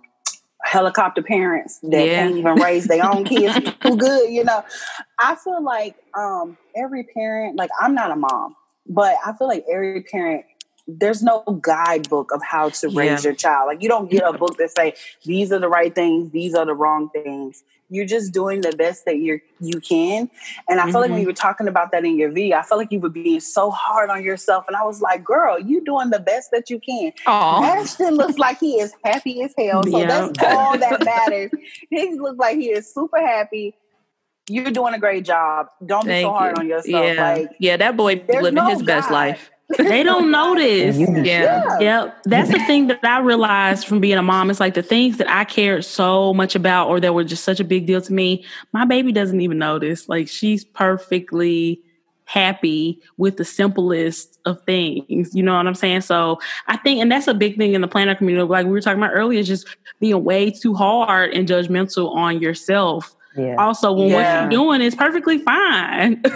[0.64, 2.16] helicopter parents that yeah.
[2.16, 4.64] can't even raise their own kids too good, you know.
[5.20, 8.56] I feel like um, every parent, like I'm not a mom,
[8.88, 10.46] but I feel like every parent
[10.88, 13.28] there's no guidebook of how to raise yeah.
[13.28, 13.68] your child.
[13.68, 16.66] Like you don't get a book that say these are the right things, these are
[16.66, 17.62] the wrong things.
[17.90, 20.30] You're just doing the best that you you can.
[20.68, 20.92] And I mm-hmm.
[20.92, 21.20] feel like when mm-hmm.
[21.20, 23.70] you were talking about that in your video, I felt like you were being so
[23.70, 24.64] hard on yourself.
[24.68, 27.12] And I was like, girl, you doing the best that you can.
[27.26, 27.62] Aww.
[27.62, 29.82] Ashton looks like he is happy as hell.
[29.84, 30.06] So yeah.
[30.06, 31.50] that's all that matters.
[31.90, 33.74] he looks like he is super happy
[34.50, 35.66] you're doing a great job.
[35.84, 36.62] Don't Thank be so hard you.
[36.62, 37.04] on yourself.
[37.04, 37.34] Yeah.
[37.34, 40.98] Like, yeah, that boy living no his best life they don't notice.
[40.98, 41.78] yeah.
[41.78, 42.22] Yep.
[42.24, 44.50] That's the thing that I realized from being a mom.
[44.50, 47.60] It's like the things that I cared so much about or that were just such
[47.60, 50.08] a big deal to me, my baby doesn't even notice.
[50.08, 51.82] Like she's perfectly
[52.24, 55.34] happy with the simplest of things.
[55.34, 56.02] You know what I'm saying?
[56.02, 58.80] So I think, and that's a big thing in the planner community, like we were
[58.80, 59.66] talking about earlier, is just
[59.98, 63.14] being way too hard and judgmental on yourself.
[63.36, 63.56] Yeah.
[63.56, 64.14] Also, when yeah.
[64.14, 66.22] what you're doing is perfectly fine.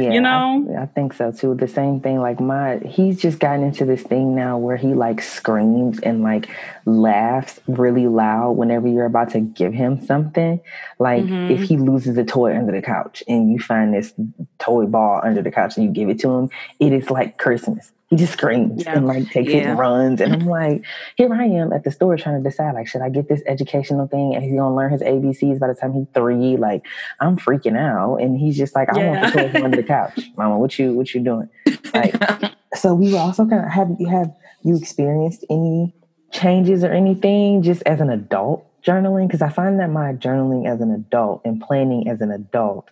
[0.00, 1.54] Yeah, you know, I, I, think so too.
[1.54, 5.22] The same thing, like my, he's just gotten into this thing now where he like
[5.22, 6.48] screams and like
[6.84, 10.60] laughs really loud whenever you're about to give him something.
[10.98, 11.52] Like mm-hmm.
[11.52, 14.12] if he loses a toy under the couch and you find this
[14.58, 17.92] toy ball under the couch and you give it to him, it is like Christmas
[18.14, 18.96] he just screams yeah.
[18.96, 19.58] and like takes yeah.
[19.58, 20.20] it and runs.
[20.20, 20.84] And I'm like,
[21.16, 24.06] here I am at the store trying to decide, like, should I get this educational
[24.06, 24.34] thing?
[24.34, 26.56] And he's gonna learn his ABCs by the time he's three.
[26.56, 26.86] Like,
[27.20, 28.16] I'm freaking out.
[28.18, 29.20] And he's just like, I yeah.
[29.20, 30.20] want the toy under the couch.
[30.36, 31.48] Mama, what you what you doing?
[31.94, 35.94] Like, so we were also kind of have you have you experienced any
[36.32, 39.28] changes or anything just as an adult journaling?
[39.28, 42.88] Because I find that my journaling as an adult and planning as an adult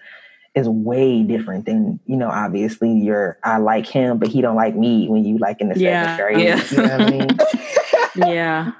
[0.54, 4.76] is way different than you know obviously you're i like him but he don't like
[4.76, 6.64] me when you like in the yeah, second grade yeah.
[6.70, 7.28] you know what i mean
[8.34, 8.72] yeah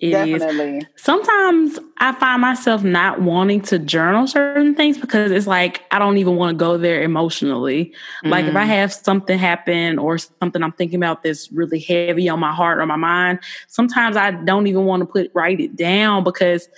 [0.00, 0.86] Definitely.
[0.96, 6.16] Sometimes I find myself not wanting to journal certain things because it's like I don't
[6.16, 7.86] even want to go there emotionally.
[7.86, 8.28] Mm-hmm.
[8.28, 8.68] Like if I mm.
[8.68, 12.86] have something happen or something I'm thinking about that's really heavy on my heart or
[12.86, 16.68] my mind, sometimes I don't even want to put write it down because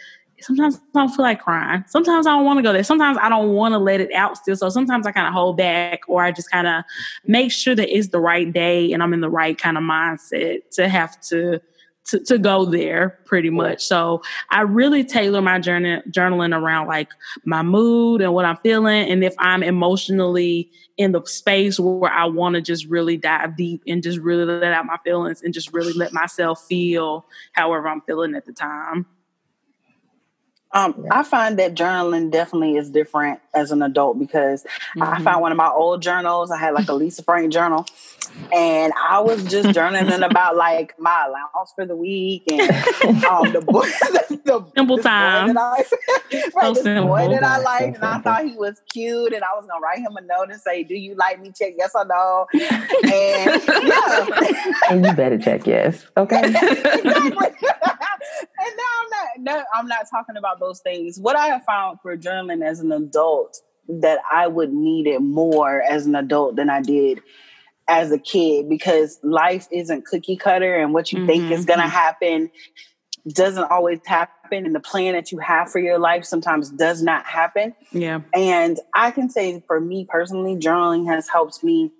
[0.40, 1.84] sometimes I don't feel like crying.
[1.88, 2.84] Sometimes I don't want to go there.
[2.84, 4.56] Sometimes I don't want to let it out still.
[4.56, 6.84] So sometimes I kind of hold back or I just kind of
[7.24, 10.68] make sure that it's the right day and I'm in the right kind of mindset
[10.72, 11.60] to have to
[12.06, 13.84] to, to go there pretty much.
[13.84, 17.10] So I really tailor my journal, journaling around like
[17.44, 19.08] my mood and what I'm feeling.
[19.08, 23.82] And if I'm emotionally in the space where I want to just really dive deep
[23.86, 28.00] and just really let out my feelings and just really let myself feel however I'm
[28.02, 29.06] feeling at the time.
[30.72, 35.02] Um, I find that journaling definitely is different as an adult because mm-hmm.
[35.02, 36.52] I found one of my old journals.
[36.52, 37.86] I had like a Lisa Frank journal,
[38.52, 42.70] and I was just journaling about like my allowance for the week and
[43.24, 43.82] um, the boy,
[44.30, 48.04] the, the simple time, boy that I, right, so the boy that I liked, and
[48.04, 50.84] I thought he was cute, and I was gonna write him a note and say,
[50.84, 56.06] "Do you like me?" Check yes or no, and yeah, and you better check yes.
[56.16, 56.42] Okay.
[56.44, 57.32] exactly
[58.58, 61.18] and now I'm not no, I'm not talking about those things.
[61.18, 65.82] What I have found for journaling as an adult that I would need it more
[65.82, 67.20] as an adult than I did
[67.88, 71.26] as a kid because life isn't cookie cutter and what you mm-hmm.
[71.26, 71.92] think is going to mm-hmm.
[71.92, 72.50] happen
[73.28, 77.26] doesn't always happen and the plan that you have for your life sometimes does not
[77.26, 77.74] happen.
[77.92, 78.20] Yeah.
[78.34, 81.92] And I can say for me personally journaling has helped me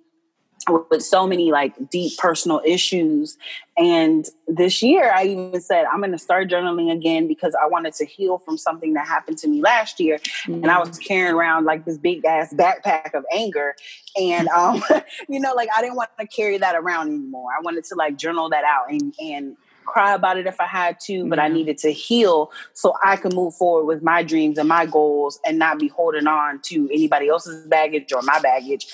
[0.67, 3.37] with so many like deep personal issues.
[3.77, 7.93] And this year, I even said, I'm going to start journaling again because I wanted
[7.95, 10.19] to heal from something that happened to me last year.
[10.19, 10.55] Mm-hmm.
[10.55, 13.75] And I was carrying around like this big ass backpack of anger.
[14.19, 14.83] And, um,
[15.29, 17.51] you know, like I didn't want to carry that around anymore.
[17.57, 20.99] I wanted to like journal that out and, and, cry about it if I had
[21.01, 24.69] to, but I needed to heal so I could move forward with my dreams and
[24.69, 28.87] my goals and not be holding on to anybody else's baggage or my baggage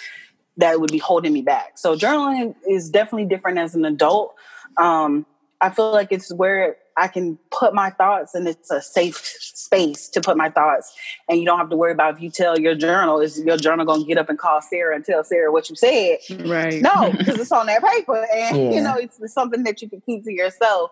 [0.57, 1.77] that would be holding me back.
[1.77, 4.35] So journaling is definitely different as an adult.
[4.77, 5.25] Um,
[5.61, 10.09] I feel like it's where I can put my thoughts and it's a safe space
[10.09, 10.95] to put my thoughts.
[11.29, 13.85] And you don't have to worry about if you tell your journal, is your journal
[13.85, 16.17] going to get up and call Sarah and tell Sarah what you said?
[16.45, 16.81] Right.
[16.81, 18.71] No, because it's on that paper and, yeah.
[18.71, 20.91] you know, it's, it's, something that you can keep to yourself.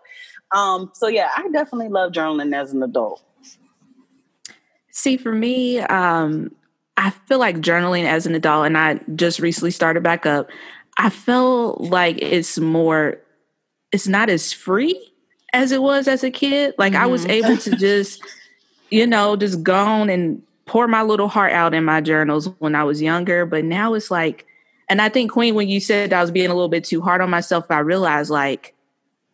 [0.51, 3.23] Um, so, yeah, I definitely love journaling as an adult.
[4.91, 6.55] See, for me, um,
[6.97, 10.49] I feel like journaling as an adult, and I just recently started back up.
[10.97, 13.17] I feel like it's more,
[13.91, 15.11] it's not as free
[15.51, 16.73] as it was as a kid.
[16.77, 17.03] Like mm-hmm.
[17.03, 17.45] I was mm-hmm.
[17.45, 18.23] able to just,
[18.91, 22.75] you know, just go on and pour my little heart out in my journals when
[22.75, 23.45] I was younger.
[23.45, 24.45] But now it's like,
[24.89, 27.21] and I think Queen, when you said I was being a little bit too hard
[27.21, 28.73] on myself, I realized like,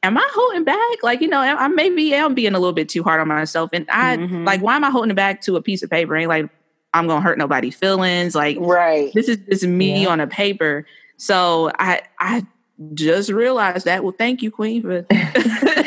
[0.03, 1.03] am I holding back?
[1.03, 3.69] Like, you know, I maybe am being a little bit too hard on myself.
[3.73, 4.45] And I mm-hmm.
[4.45, 6.15] like, why am I holding back to a piece of paper?
[6.15, 6.49] Ain't like
[6.93, 8.35] I'm gonna hurt nobody's feelings.
[8.35, 9.11] Like right.
[9.13, 10.09] This is just me yeah.
[10.09, 10.85] on a paper.
[11.17, 12.45] So I I
[12.93, 14.03] just realized that.
[14.03, 15.05] Well, thank you, Queen, for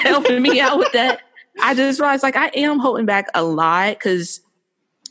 [0.03, 1.21] helping me out with that.
[1.61, 4.41] I just realized like I am holding back a lot because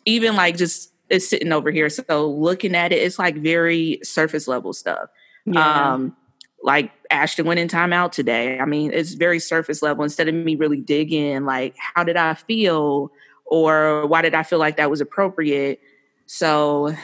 [0.05, 1.89] even like just it's sitting over here.
[1.89, 5.09] So looking at it, it's like very surface level stuff.
[5.45, 5.93] Yeah.
[5.93, 6.15] Um,
[6.63, 8.59] like Ashton went in timeout today.
[8.59, 12.33] I mean, it's very surface level instead of me really digging like how did I
[12.33, 13.11] feel?
[13.53, 15.79] Or why did I feel like that was appropriate?
[16.25, 16.95] So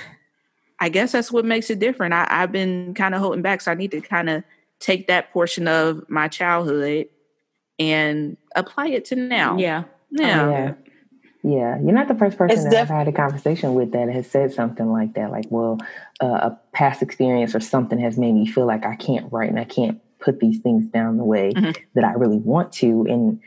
[0.79, 2.15] I guess that's what makes it different.
[2.15, 4.43] I, have been kind of holding back, so I need to kind of
[4.79, 7.07] take that portion of my childhood
[7.77, 9.57] and apply it to now.
[9.59, 9.83] Yeah.
[10.09, 10.45] Yeah.
[10.45, 10.73] Oh, yeah.
[11.41, 14.09] Yeah, you're not the first person it's that def- I've had a conversation with that
[14.09, 15.31] has said something like that.
[15.31, 15.77] Like, well,
[16.21, 19.59] uh, a past experience or something has made me feel like I can't write and
[19.59, 21.71] I can't put these things down the way mm-hmm.
[21.93, 23.05] that I really want to.
[23.07, 23.39] And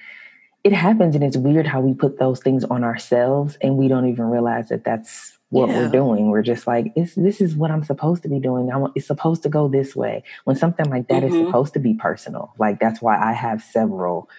[0.65, 4.09] it happens and it's weird how we put those things on ourselves and we don't
[4.09, 5.79] even realize that that's what yeah.
[5.79, 6.31] we're doing.
[6.31, 8.71] We're just like, this is what I'm supposed to be doing.
[8.71, 10.23] I want, it's supposed to go this way.
[10.45, 11.35] When something like that mm-hmm.
[11.35, 14.31] is supposed to be personal, like that's why I have several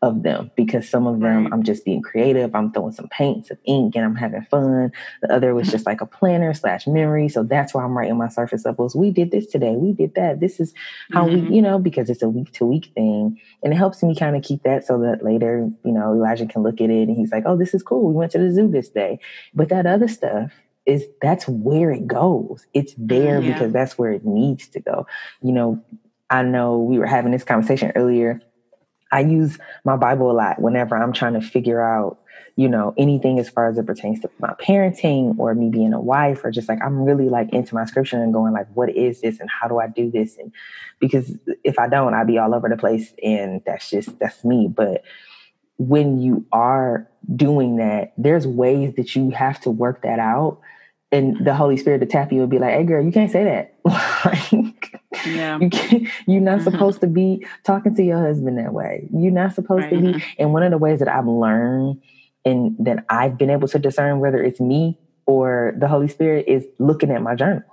[0.00, 2.54] of them because some of them I'm just being creative.
[2.54, 4.92] I'm throwing some paint, some ink, and I'm having fun.
[5.22, 7.28] The other was just like a planner slash memory.
[7.28, 8.94] So that's why I'm writing my surface levels.
[8.94, 9.74] We did this today.
[9.74, 10.38] We did that.
[10.38, 10.72] This is
[11.12, 11.48] how mm-hmm.
[11.48, 13.40] we, you know, because it's a week to week thing.
[13.62, 16.62] And it helps me kind of keep that so that later, you know, Elijah can
[16.62, 18.06] look at it and he's like, oh, this is cool.
[18.06, 19.18] We went to the zoo this day.
[19.52, 20.52] But that other stuff,
[20.86, 22.66] is that's where it goes.
[22.72, 23.52] It's there yeah.
[23.52, 25.06] because that's where it needs to go.
[25.42, 25.84] You know,
[26.30, 28.40] I know we were having this conversation earlier
[29.10, 32.18] I use my Bible a lot whenever I'm trying to figure out,
[32.56, 36.00] you know, anything as far as it pertains to my parenting or me being a
[36.00, 39.20] wife or just like I'm really like into my scripture and going like, what is
[39.20, 40.36] this and how do I do this?
[40.36, 40.52] And
[40.98, 41.32] because
[41.64, 44.68] if I don't, I'd be all over the place and that's just that's me.
[44.68, 45.04] But
[45.78, 50.60] when you are doing that, there's ways that you have to work that out.
[51.10, 53.44] And the Holy Spirit to tap you and be like, hey girl, you can't say
[53.44, 53.74] that.
[54.24, 55.58] like, yeah.
[55.58, 56.70] you you're not mm-hmm.
[56.70, 59.08] supposed to be talking to your husband that way.
[59.12, 59.90] You're not supposed right.
[59.90, 60.24] to be.
[60.38, 62.00] And one of the ways that I've learned
[62.44, 66.66] and that I've been able to discern whether it's me or the Holy Spirit is
[66.78, 67.64] looking at my journals.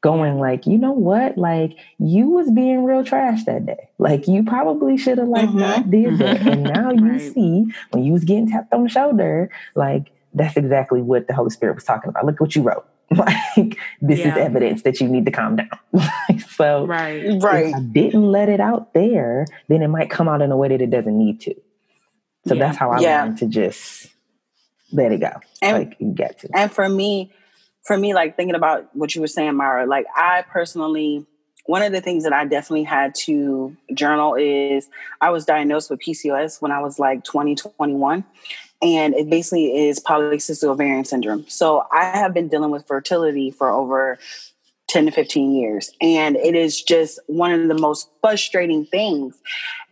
[0.00, 1.38] going like, you know what?
[1.38, 3.88] Like you was being real trash that day.
[3.98, 5.58] Like you probably should have like mm-hmm.
[5.58, 6.16] not did mm-hmm.
[6.18, 6.40] that.
[6.46, 7.32] And now you right.
[7.32, 11.50] see when you was getting tapped on the shoulder, like that's exactly what the Holy
[11.50, 12.26] Spirit was talking about.
[12.26, 12.86] Look what you wrote.
[13.16, 14.32] Like this yeah.
[14.32, 15.68] is evidence that you need to calm down.
[16.56, 17.66] so right, right.
[17.66, 20.68] If I didn't let it out there, then it might come out in a way
[20.68, 21.54] that it doesn't need to.
[22.46, 22.66] So yeah.
[22.66, 23.22] that's how I yeah.
[23.22, 24.08] learned to just
[24.92, 25.30] let it go.
[25.62, 26.48] And, like you get to.
[26.54, 27.32] And for me,
[27.84, 31.26] for me, like thinking about what you were saying, Mara, like I personally,
[31.66, 34.88] one of the things that I definitely had to journal is
[35.20, 38.24] I was diagnosed with PCOS when I was like 20, 21.
[38.84, 41.46] And it basically is polycystic ovarian syndrome.
[41.48, 44.18] So I have been dealing with fertility for over
[44.88, 45.90] 10 to 15 years.
[46.02, 49.40] And it is just one of the most frustrating things.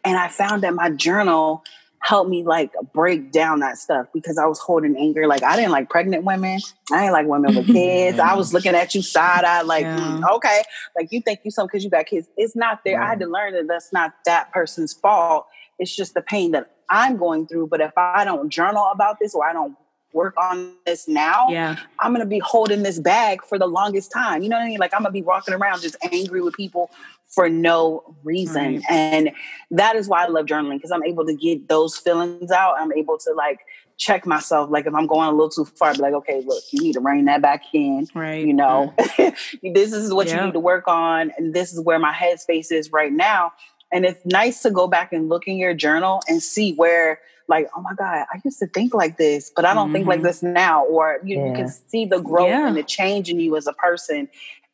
[0.05, 1.65] And I found that my journal
[2.03, 5.27] helped me like break down that stuff because I was holding anger.
[5.27, 6.61] Like I didn't like pregnant women.
[6.91, 8.19] I didn't like women with kids.
[8.19, 9.99] I was looking at you side eye, like yeah.
[9.99, 10.63] mm, okay,
[10.97, 12.29] like you think you something because you got kids.
[12.37, 12.95] It's not there.
[12.95, 13.05] Yeah.
[13.05, 15.47] I had to learn that that's not that person's fault.
[15.83, 17.67] It's just the pain that I'm going through.
[17.67, 19.77] But if I don't journal about this or I don't
[20.13, 21.77] work on this now, yeah.
[22.01, 24.43] I'm gonna be holding this bag for the longest time.
[24.43, 24.79] You know what I mean?
[24.79, 26.91] Like I'm gonna be walking around just angry with people
[27.27, 28.77] for no reason.
[28.77, 28.85] Right.
[28.91, 29.31] And
[29.71, 32.75] that is why I love journaling because I'm able to get those feelings out.
[32.79, 33.61] I'm able to like
[33.97, 34.71] check myself.
[34.71, 36.93] Like if I'm going a little too far, I'd be like, okay, look, you need
[36.95, 38.07] to rein that back in.
[38.15, 38.45] Right.
[38.45, 38.93] You know,
[39.63, 40.41] this is what yeah.
[40.41, 41.33] you need to work on.
[41.39, 43.53] And this is where my headspace is right now.
[43.93, 47.69] And it's nice to go back and look in your journal and see where like,
[47.77, 49.95] oh my God, I used to think like this, but I don't mm-hmm.
[49.95, 50.27] think like mm-hmm.
[50.27, 50.85] this now.
[50.87, 51.47] Or you, yeah.
[51.49, 52.69] you can see the growth yeah.
[52.69, 54.29] and the change in you as a person.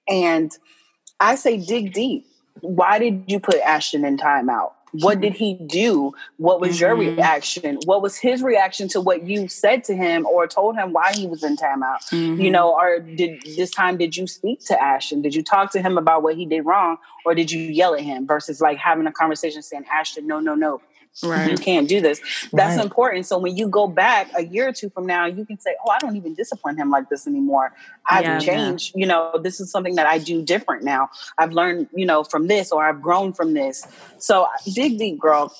[0.06, 0.52] And
[1.18, 2.26] I say dig deep
[2.60, 4.72] why did you put Ashton in timeout?
[4.92, 6.14] What did he do?
[6.36, 6.80] What was mm-hmm.
[6.80, 7.78] your reaction?
[7.84, 11.26] What was his reaction to what you said to him or told him why he
[11.26, 12.02] was in timeout?
[12.10, 12.40] Mm-hmm.
[12.40, 15.22] You know, or did this time did you speak to Ashton?
[15.22, 18.00] Did you talk to him about what he did wrong, or did you yell at
[18.00, 20.80] him versus like having a conversation saying, Ashton, no, no, no,
[21.22, 21.50] Right.
[21.50, 22.20] You can't do this.
[22.52, 22.84] That's right.
[22.84, 23.26] important.
[23.26, 25.90] So when you go back a year or two from now, you can say, Oh,
[25.90, 27.72] I don't even discipline him like this anymore.
[28.06, 28.92] I've yeah, changed.
[28.94, 29.00] Yeah.
[29.00, 31.10] You know, this is something that I do different now.
[31.36, 33.86] I've learned, you know, from this or I've grown from this.
[34.18, 35.54] So uh, dig deep, girl.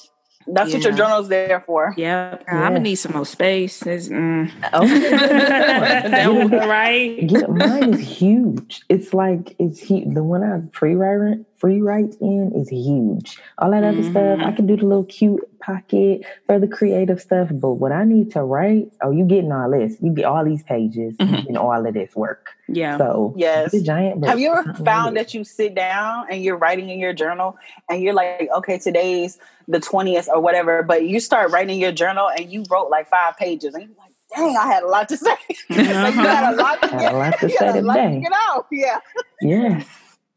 [0.53, 0.77] That's yeah.
[0.77, 1.95] what your journal's there for.
[1.97, 2.45] Yep.
[2.47, 2.55] yeah.
[2.55, 3.83] I'm gonna need some more space.
[3.83, 4.51] Mm.
[4.75, 6.67] Okay.
[6.67, 7.27] right?
[7.27, 8.83] Get, mine is huge.
[8.89, 13.39] It's like it's he, the one I free write free write in is huge.
[13.59, 13.99] All that mm-hmm.
[13.99, 14.57] other stuff, I mm-hmm.
[14.57, 17.48] can do the little cute pocket for the creative stuff.
[17.52, 19.96] But what I need to write, oh, you getting all this?
[20.00, 21.46] You get all these pages mm-hmm.
[21.46, 22.50] and all of this work.
[22.68, 22.96] Yeah.
[22.98, 24.24] So yes, giant.
[24.24, 27.57] Have you ever found that you sit down and you're writing in your journal
[27.88, 32.28] and you're like, okay, today's the twentieth or whatever, but you start writing your journal
[32.31, 35.16] and you wrote like five pages and you're like dang, I had a lot to
[35.16, 35.31] say.
[35.70, 38.20] like you had a lot to, get, a lot to say today.
[38.20, 38.66] get out.
[38.70, 38.98] Yeah.
[39.40, 39.87] Yes.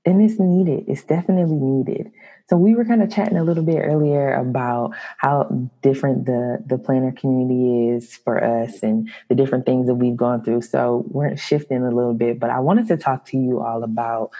[0.05, 0.85] And it's needed.
[0.87, 2.11] It's definitely needed.
[2.51, 6.77] So we were kind of chatting a little bit earlier about how different the the
[6.77, 10.63] planner community is for us and the different things that we've gone through.
[10.63, 14.31] So we're shifting a little bit, but I wanted to talk to you all about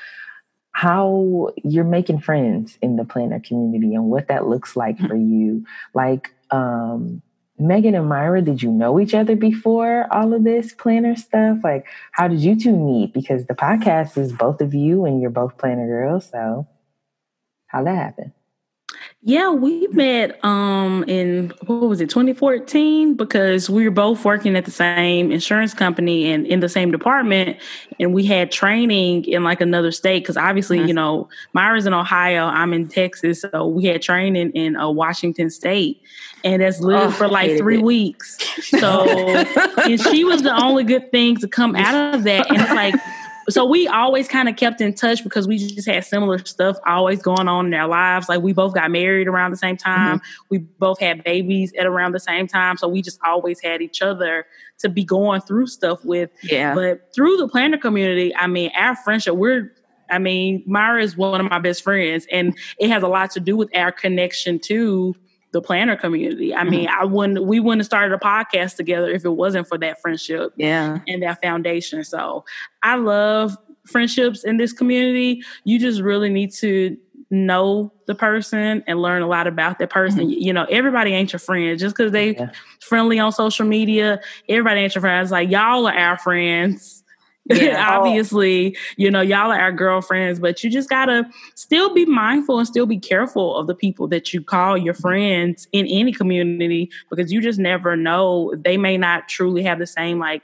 [0.74, 5.65] how you're making friends in the planner community and what that looks like for you.
[5.93, 7.21] Like um
[7.58, 11.60] Megan and Myra, did you know each other before all of this planner stuff?
[11.63, 13.13] Like, how did you two meet?
[13.13, 16.30] Because the podcast is both of you and you're both planner girls.
[16.30, 16.67] So,
[17.72, 18.34] how that happen?
[19.24, 23.16] Yeah, we met um in what was it, 2014?
[23.16, 27.58] Because we were both working at the same insurance company and in the same department,
[28.00, 30.24] and we had training in like another state.
[30.24, 30.88] Because obviously, mm-hmm.
[30.88, 35.52] you know, Myra's in Ohio, I'm in Texas, so we had training in uh, Washington
[35.52, 36.02] State,
[36.44, 37.84] and that's lived oh, for like three it.
[37.84, 38.38] weeks.
[38.70, 39.08] So,
[39.86, 42.96] and she was the only good thing to come out of that, and it's like
[43.54, 47.22] so we always kind of kept in touch because we just had similar stuff always
[47.22, 48.30] going on in our lives.
[48.30, 50.18] Like we both got married around the same time.
[50.18, 50.46] Mm-hmm.
[50.50, 52.78] We both had babies at around the same time.
[52.78, 54.46] So we just always had each other
[54.80, 56.30] to be going through stuff with.
[56.44, 56.76] Yeah.
[56.76, 59.72] But through the planner community, I mean, our friendship, we're
[60.10, 63.40] I mean, Myra is one of my best friends, and it has a lot to
[63.40, 65.16] do with our connection to
[65.52, 66.56] the planner community.
[66.56, 67.02] I mean, mm-hmm.
[67.02, 70.54] I wouldn't we wouldn't have started a podcast together if it wasn't for that friendship
[70.56, 71.00] yeah.
[71.08, 72.04] and that foundation.
[72.04, 72.46] So
[72.84, 75.44] I love friendships in this community.
[75.64, 76.98] You just really need to
[77.30, 80.22] know the person and learn a lot about that person.
[80.22, 80.42] Mm-hmm.
[80.42, 82.52] You know, everybody ain't your friend just because they yeah.
[82.82, 84.21] friendly on social media.
[84.48, 85.32] Everybody ain't your friends.
[85.32, 87.00] Like y'all are our friends
[87.58, 87.85] Yeah.
[87.97, 91.23] Obviously, you know, y'all are our girlfriends, but you just gotta
[91.56, 95.67] still be mindful and still be careful of the people that you call your friends
[95.71, 98.54] in any community because you just never know.
[98.56, 100.43] They may not truly have the same like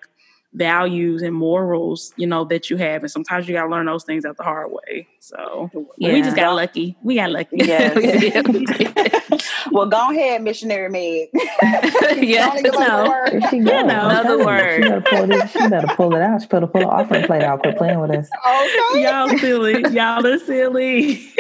[0.57, 3.03] values and morals, you know, that you have.
[3.03, 5.07] And sometimes you gotta learn those things out the hard way.
[5.19, 6.13] So yeah.
[6.13, 6.97] we just got lucky.
[7.03, 7.57] We got lucky.
[7.57, 7.93] Yeah.
[9.71, 11.29] well, go ahead, missionary Meg.
[12.23, 13.39] yeah, no.
[13.49, 13.77] She go.
[13.77, 14.83] Another word.
[14.83, 16.41] She better, pull this, she better pull it out.
[16.41, 17.61] She better pull the offering plate out.
[17.61, 18.29] Quit playing with us.
[18.47, 19.03] Okay.
[19.03, 19.81] Y'all silly.
[19.93, 21.31] Y'all are silly.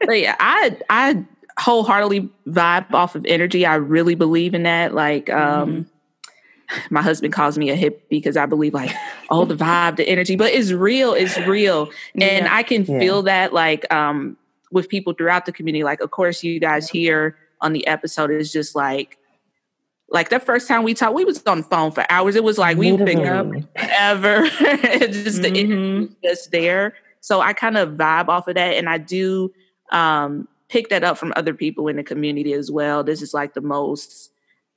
[0.00, 1.24] but yeah, I I
[1.58, 3.64] wholeheartedly vibe off of energy.
[3.64, 4.94] I really believe in that.
[4.94, 5.91] Like um mm-hmm
[6.90, 8.94] my husband calls me a hippie because I believe like,
[9.30, 11.90] oh, the vibe, the energy, but it's real, it's real.
[12.14, 12.54] And yeah.
[12.54, 12.98] I can yeah.
[12.98, 14.36] feel that like um
[14.72, 15.84] with people throughout the community.
[15.84, 19.18] Like, of course, you guys here on the episode is just like
[20.08, 22.36] like the first time we talked, we was on the phone for hours.
[22.36, 23.46] It was like we pick up
[23.76, 24.42] ever.
[24.48, 25.42] just mm-hmm.
[25.42, 26.94] the energy just there.
[27.20, 28.74] So I kind of vibe off of that.
[28.74, 29.52] And I do
[29.90, 33.04] um pick that up from other people in the community as well.
[33.04, 34.31] This is like the most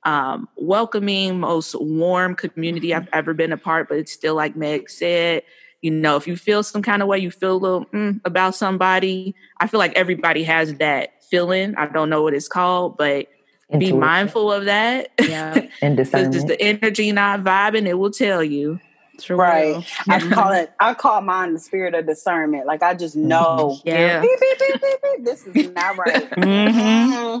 [0.06, 3.88] um, welcoming, most warm community I've ever been a part.
[3.88, 5.42] But it's still like Meg said,
[5.82, 8.54] you know, if you feel some kind of way, you feel a little mm, about
[8.54, 9.34] somebody.
[9.60, 11.74] I feel like everybody has that feeling.
[11.76, 13.26] I don't know what it's called, but
[13.68, 13.96] Intuition.
[13.96, 15.10] be mindful of that.
[15.18, 18.80] Yeah, and because just the energy not vibing, it will tell you.
[19.20, 19.84] Sure right.
[20.08, 20.72] I call it.
[20.78, 22.66] I call mine the spirit of discernment.
[22.66, 23.28] Like I just mm-hmm.
[23.28, 23.80] know.
[23.86, 24.20] Yeah.
[24.20, 24.58] Beep, beep,
[25.02, 26.30] beep, this is not right.
[26.30, 27.40] mm-hmm.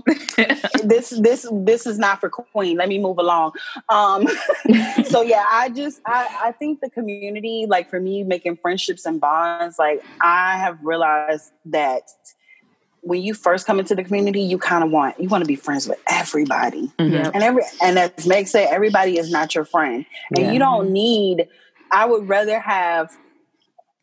[0.88, 2.76] this this this is not for Queen.
[2.76, 3.52] Let me move along.
[3.88, 4.28] Um.
[5.06, 9.20] so yeah, I just I I think the community, like for me, making friendships and
[9.20, 12.02] bonds, like I have realized that
[13.06, 15.56] when you first come into the community, you kind of want you want to be
[15.56, 17.30] friends with everybody, mm-hmm.
[17.32, 20.04] and every and as Meg said, everybody is not your friend,
[20.34, 20.52] and yeah.
[20.52, 21.48] you don't need
[21.90, 23.16] I would rather have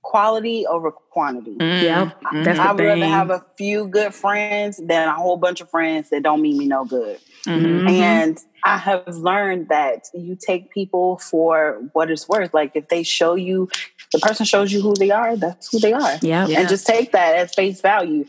[0.03, 1.55] quality over quantity.
[1.57, 2.11] Mm, yeah,
[2.43, 2.87] that's I, would thing.
[2.87, 6.57] rather have a few good friends than a whole bunch of friends that don't mean
[6.57, 7.19] me no good.
[7.47, 7.87] Mm-hmm.
[7.87, 12.53] And I have learned that you take people for what it's worth.
[12.53, 13.69] Like if they show you,
[14.11, 16.17] the person shows you who they are, that's who they are.
[16.21, 18.25] Yeah, and just take that as face value.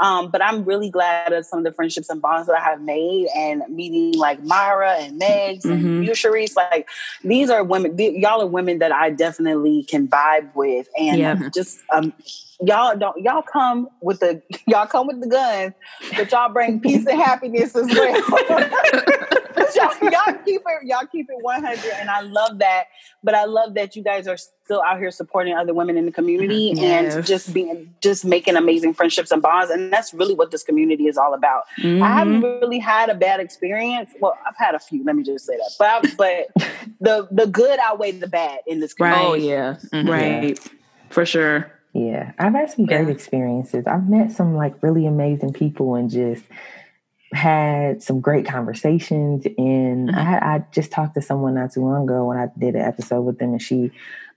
[0.00, 2.80] Um, but I'm really glad of some of the friendships and bonds that I have
[2.80, 5.72] made and meeting like Myra and Megs mm-hmm.
[5.72, 6.56] and you, Charise.
[6.56, 6.88] Like
[7.22, 10.88] these are women, y'all are women that I definitely can vibe with.
[10.98, 12.12] And just um,
[12.60, 15.74] y'all don't y'all come with the y'all come with the guns,
[16.16, 18.70] but y'all bring peace and happiness as well.
[19.74, 22.84] y'all, y'all keep it y'all keep it 100 and I love that.
[23.22, 26.12] But I love that you guys are still out here supporting other women in the
[26.12, 27.14] community yes.
[27.14, 29.70] and just being just making amazing friendships and bonds.
[29.70, 31.64] And that's really what this community is all about.
[31.78, 32.02] Mm-hmm.
[32.02, 34.10] I haven't really had a bad experience.
[34.20, 35.70] Well, I've had a few, let me just say that.
[35.78, 39.24] But I, but the the good outweigh the bad in this community.
[39.24, 39.76] Oh yeah.
[39.92, 40.08] Mm-hmm.
[40.08, 40.70] Right.
[41.10, 41.70] For sure.
[41.94, 43.12] Yeah, I've had some great yeah.
[43.12, 43.86] experiences.
[43.86, 46.42] I've met some like really amazing people and just
[47.34, 49.44] had some great conversations.
[49.58, 50.18] And mm-hmm.
[50.18, 53.22] I, I, just talked to someone not too long ago when I did an episode
[53.22, 53.90] with them, and she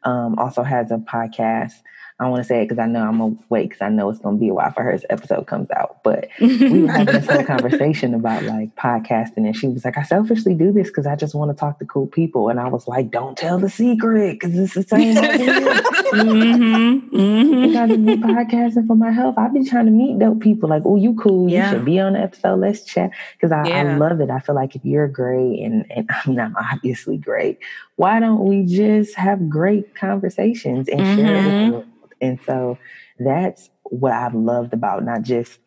[0.03, 1.73] um, also has a podcast
[2.19, 4.09] I don't want to say it because I know I'm gonna wait because I know
[4.09, 6.01] it's gonna be a while for her episode comes out.
[6.03, 10.03] But we were having this whole conversation about like podcasting, and she was like, "I
[10.03, 12.87] selfishly do this because I just want to talk to cool people." And I was
[12.87, 15.15] like, "Don't tell the secret because it's the same."
[16.15, 17.77] mm-hmm, mm-hmm.
[17.77, 19.35] I just be podcasting for my health.
[19.37, 20.69] I've been trying to meet dope people.
[20.69, 21.47] Like, oh, you cool?
[21.47, 21.69] Yeah.
[21.69, 22.59] You should be on the episode.
[22.59, 23.81] Let's chat because I, yeah.
[23.81, 24.31] I love it.
[24.31, 27.59] I feel like if you're great, and and I mean I'm obviously great,
[27.95, 31.15] why don't we just have great conversations and mm-hmm.
[31.15, 31.96] share it with mm-hmm.
[32.21, 32.77] And so
[33.19, 35.59] that's what I've loved about not just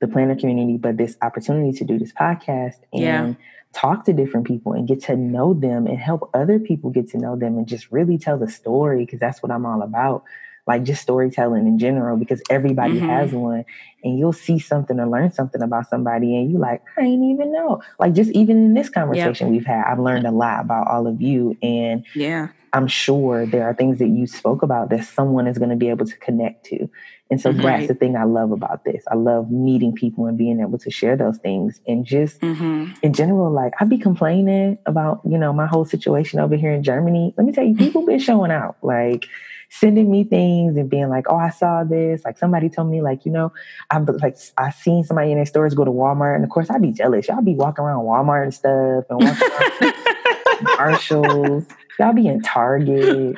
[0.00, 3.34] the planner community, but this opportunity to do this podcast and yeah.
[3.72, 7.18] talk to different people and get to know them and help other people get to
[7.18, 10.22] know them and just really tell the story because that's what I'm all about
[10.68, 13.08] like just storytelling in general because everybody mm-hmm.
[13.08, 13.64] has one
[14.04, 17.50] and you'll see something or learn something about somebody and you like i ain't even
[17.52, 19.52] know like just even in this conversation yep.
[19.52, 23.64] we've had i've learned a lot about all of you and yeah i'm sure there
[23.64, 26.64] are things that you spoke about that someone is going to be able to connect
[26.66, 26.88] to
[27.30, 27.62] and so mm-hmm.
[27.62, 30.90] that's the thing i love about this i love meeting people and being able to
[30.90, 32.92] share those things and just mm-hmm.
[33.02, 36.82] in general like i'd be complaining about you know my whole situation over here in
[36.82, 39.26] germany let me tell you people been showing out like
[39.70, 43.24] sending me things and being like, "Oh, I saw this." Like somebody told me, like
[43.24, 43.52] you know,
[43.90, 46.82] I'm like I seen somebody in their stores go to Walmart, and of course I'd
[46.82, 47.28] be jealous.
[47.28, 49.92] Y'all be walking around Walmart and stuff, and walking
[50.76, 51.64] Marshalls.
[51.98, 53.36] Y'all be in Target,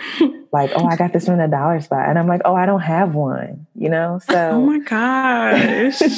[0.52, 2.82] like, oh, I got this from the dollar spot, and I'm like, oh, I don't
[2.82, 4.20] have one, you know.
[4.28, 6.14] So, oh my gosh, oh, okay,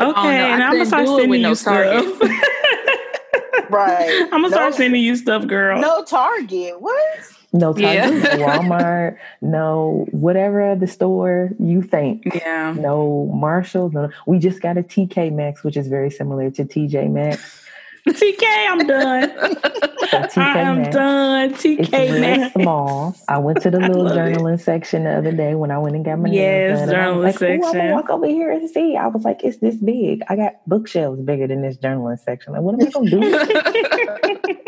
[0.00, 2.20] oh, no, and I'm gonna start sending you stuff.
[3.70, 5.80] right, I'm gonna no, start sending you stuff, girl.
[5.80, 7.20] No Target, what?
[7.56, 8.36] No Target, yeah.
[8.36, 12.24] no Walmart, no whatever the store you think.
[12.34, 12.74] Yeah.
[12.78, 13.92] No Marshalls.
[13.92, 17.62] No, we just got a TK Maxx, which is very similar to TJ Maxx.
[18.08, 19.52] TK, I'm done.
[20.06, 21.54] So TK I am Maxx, done.
[21.54, 22.52] TK it's Maxx.
[22.52, 23.16] small.
[23.26, 24.60] I went to the little journaling it.
[24.60, 26.90] section the other day when I went and got my yes, done.
[26.90, 27.80] journaling like, section.
[27.80, 28.96] I'm walk over here and see.
[28.96, 30.22] I was like, it's this big.
[30.28, 32.52] I got bookshelves bigger than this journaling section.
[32.52, 34.65] Like, what am I gonna do?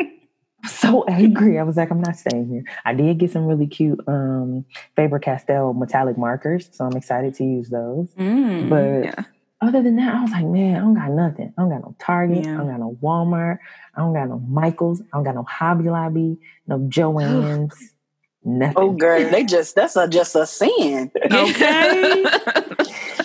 [0.69, 1.59] So angry.
[1.59, 2.65] I was like, I'm not staying here.
[2.85, 4.65] I did get some really cute um
[4.97, 8.09] Faber Castell metallic markers, so I'm excited to use those.
[8.15, 9.25] Mm, but yeah.
[9.61, 11.53] other than that, I was like, man, I don't got nothing.
[11.57, 12.45] I don't got no Target.
[12.45, 12.55] Yeah.
[12.55, 13.59] I don't got no Walmart.
[13.95, 15.01] I don't got no Michaels.
[15.01, 16.39] I don't got no Hobby Lobby.
[16.67, 17.75] No Joann's.
[18.45, 18.75] nothing.
[18.77, 21.11] Oh, girl, they just that's a, just a sin.
[21.31, 22.25] Okay.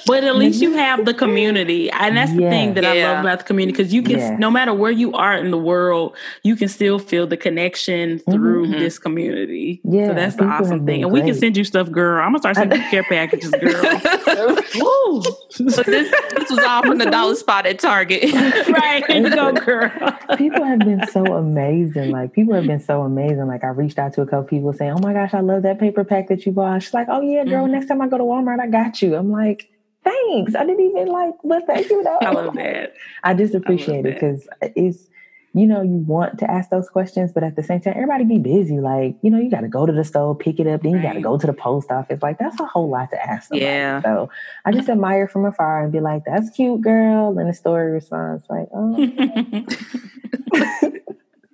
[0.06, 2.92] but at least you have the community and that's the thing that yeah.
[2.92, 4.38] i love about the community because you can yeah.
[4.38, 8.66] no matter where you are in the world you can still feel the connection through
[8.66, 8.80] mm-hmm.
[8.80, 11.24] this community yeah so that's the awesome thing and great.
[11.24, 13.84] we can send you stuff girl i'm gonna start sending you care packages girl
[14.76, 15.22] Woo.
[15.50, 19.54] so this, this was all from the dollar spot at target right here you go
[19.54, 19.92] girl
[20.38, 24.14] people have been so amazing like people have been so amazing like i reached out
[24.14, 26.52] to a couple people saying oh my gosh i love that paper pack that you
[26.52, 27.74] bought she's like oh yeah girl mm-hmm.
[27.74, 29.70] next time i go to walmart i got you i'm like
[30.04, 30.56] thanks.
[30.56, 32.04] I didn't even like, but thank you.
[32.04, 32.18] Though.
[32.22, 32.94] I love that.
[33.24, 35.08] I just appreciate I it because it's,
[35.56, 38.40] you know, you want to ask those questions, but at the same time, everybody be
[38.40, 38.80] busy.
[38.80, 40.98] Like, you know, you got to go to the store, pick it up, then you
[40.98, 41.04] right.
[41.04, 42.24] got to go to the post office.
[42.24, 43.50] Like, that's a whole lot to ask.
[43.50, 43.66] Somebody.
[43.66, 44.02] Yeah.
[44.02, 44.32] So
[44.66, 48.46] I just admire from afar and be like, "That's cute, girl." And the story responds
[48.50, 48.96] like, "Oh."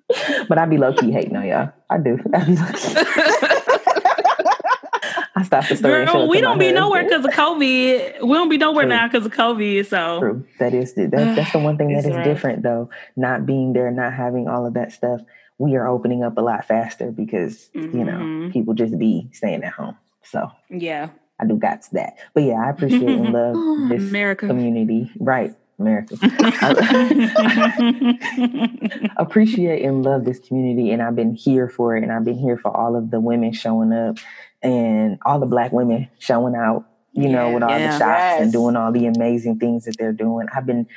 [0.48, 1.74] but I'd be low key hating on y'all.
[1.90, 2.18] I do.
[2.34, 2.96] I be low key.
[5.40, 6.06] I stopped the story.
[6.06, 6.84] Girl, we don't be husband.
[6.84, 8.24] nowhere because of COVID.
[8.24, 8.90] We don't be nowhere True.
[8.90, 9.86] now because of COVID.
[9.86, 10.46] So True.
[10.60, 12.26] that is that, that's the one thing that is right.
[12.26, 12.90] different though.
[13.16, 15.22] Not being there, not having all of that stuff.
[15.58, 17.98] We are opening up a lot faster because mm-hmm.
[17.98, 18.52] you know mm-hmm.
[18.52, 19.96] people just be staying at home.
[20.24, 21.10] So yeah,
[21.40, 22.18] I do got to that.
[22.34, 23.56] But yeah, I appreciate and love
[23.90, 24.48] this America.
[24.48, 25.10] community.
[25.20, 25.56] Right.
[25.80, 26.18] America.
[29.16, 32.58] appreciate and love this community, and I've been here for it, and I've been here
[32.58, 34.18] for all of the women showing up
[34.62, 38.20] and all the black women showing out, you yeah, know, with all yeah, the shops
[38.20, 38.42] yes.
[38.42, 40.48] and doing all the amazing things that they're doing.
[40.54, 40.88] I've been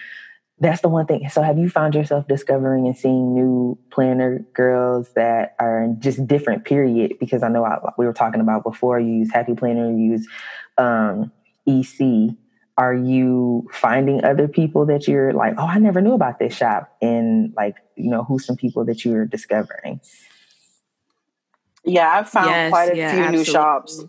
[0.62, 1.28] that's the one thing.
[1.28, 6.24] So have you found yourself discovering and seeing new planner girls that are in just
[6.28, 7.14] different period?
[7.18, 10.28] Because I know I, we were talking about before you use Happy Planner, you use
[10.78, 11.32] um,
[11.66, 12.36] EC.
[12.78, 16.96] Are you finding other people that you're like, oh, I never knew about this shop,
[17.02, 20.00] and like, you know, who's some people that you're discovering?
[21.85, 23.39] Yeah, I've found yes, quite a yeah, few absolutely.
[23.39, 24.05] new shops.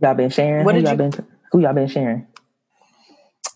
[0.00, 0.64] Y'all been sharing?
[0.64, 0.96] What who y'all you...
[0.96, 2.26] been who y'all been sharing?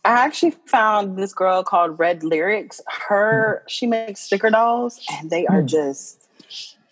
[0.05, 2.81] I actually found this girl called Red Lyrics.
[2.87, 3.69] Her mm.
[3.69, 5.67] she makes sticker dolls and they are mm.
[5.67, 6.29] just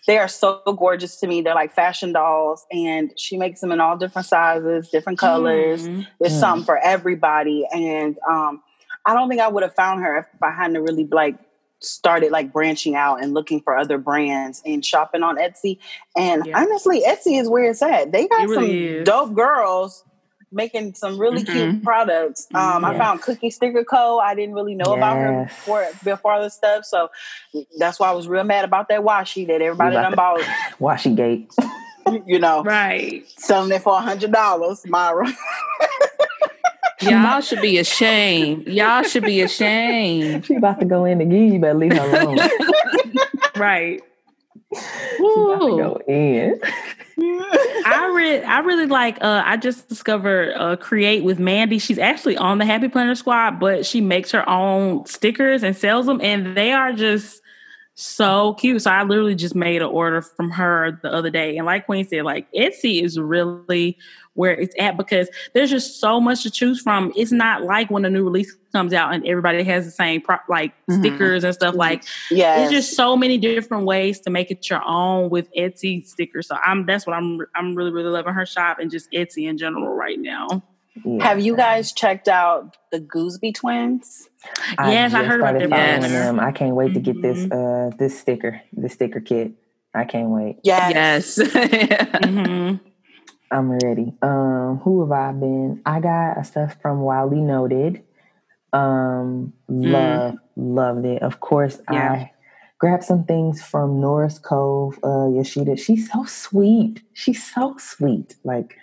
[0.05, 1.41] they are so gorgeous to me.
[1.41, 5.87] They're like fashion dolls and she makes them in all different sizes, different colors.
[5.87, 6.05] Mm.
[6.19, 6.39] There's mm.
[6.39, 7.65] something for everybody.
[7.73, 8.61] And um
[9.05, 11.37] I don't think I would have found her if I hadn't really like
[11.79, 15.77] started like branching out and looking for other brands and shopping on Etsy.
[16.15, 16.59] And yeah.
[16.59, 18.11] honestly, Etsy is where it's at.
[18.11, 19.05] They got really some is.
[19.05, 20.03] dope girls
[20.51, 21.71] making some really mm-hmm.
[21.71, 22.47] cute products.
[22.53, 22.91] Um, yes.
[22.91, 24.19] I found Cookie Sticker Co.
[24.19, 24.97] I didn't really know yes.
[24.97, 27.09] about her before before the stuff, so
[27.77, 30.39] that's why I was real mad about that washi that everybody done bought.
[30.79, 31.51] Washi gate.
[32.25, 33.27] you know, right?
[33.37, 35.27] Selling it for a hundred dollars, Myra.
[37.01, 38.67] Y'all should be ashamed.
[38.67, 40.45] Y'all should be ashamed.
[40.45, 41.53] She about to go in again.
[41.53, 42.39] You better leave her alone.
[43.55, 44.01] right.
[44.73, 46.59] She about to go in.
[47.19, 49.17] I really, I really like.
[49.23, 51.79] Uh, I just discovered uh, Create with Mandy.
[51.79, 56.05] She's actually on the Happy Planner Squad, but she makes her own stickers and sells
[56.05, 57.41] them, and they are just
[57.95, 58.83] so cute.
[58.83, 62.07] So I literally just made an order from her the other day, and like Queen
[62.07, 63.97] said, like Etsy is really
[64.37, 67.11] where it's at because there's just so much to choose from.
[67.15, 70.37] It's not like when a new release comes out and everybody has the same pro-
[70.47, 71.01] like mm-hmm.
[71.01, 71.73] stickers and stuff.
[71.73, 76.05] Like, yeah, there's just so many different ways to make it your own with Etsy
[76.05, 76.47] stickers.
[76.47, 79.57] So I'm that's what I'm I'm really really loving her shop and just Etsy in
[79.57, 80.63] general right now.
[81.03, 81.23] Yeah.
[81.23, 84.29] Have you guys checked out the Gooseby twins?
[84.77, 86.01] I yes, I heard about them.
[86.01, 86.39] them.
[86.39, 87.03] I can't wait mm-hmm.
[87.03, 87.93] to get this mm-hmm.
[87.93, 89.53] uh this sticker, this sticker kit.
[89.95, 90.57] I can't wait.
[90.63, 91.37] Yes.
[91.37, 91.37] Yes.
[91.51, 92.86] mm-hmm.
[93.51, 94.13] I'm ready.
[94.21, 95.81] Um, who have I been?
[95.85, 98.03] I got stuff from Wildly Noted.
[98.73, 99.91] Um, mm.
[99.91, 101.21] love, loved it.
[101.21, 102.11] Of course, yeah.
[102.11, 102.31] I
[102.79, 105.77] grabbed some things from Norris Cove, uh, Yoshida.
[105.77, 107.01] She's so sweet.
[107.13, 108.35] She's so sweet.
[108.43, 108.77] Like,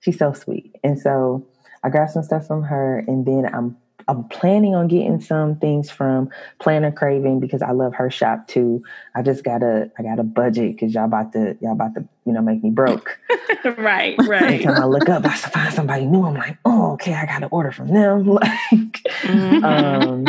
[0.00, 0.74] she's so sweet.
[0.82, 1.46] And so
[1.82, 3.76] I grabbed some stuff from her, and then I'm
[4.08, 6.30] I'm planning on getting some things from
[6.60, 8.82] Planner Craving because I love her shop too.
[9.14, 12.32] I just gotta I got a budget because y'all about to y'all about to you
[12.32, 13.18] know make me broke.
[13.64, 14.42] right, right.
[14.42, 16.24] Every time I look up, I find somebody new.
[16.24, 18.26] I'm like, oh, okay, I got to order from them.
[18.26, 19.64] like, mm-hmm.
[19.64, 20.26] um,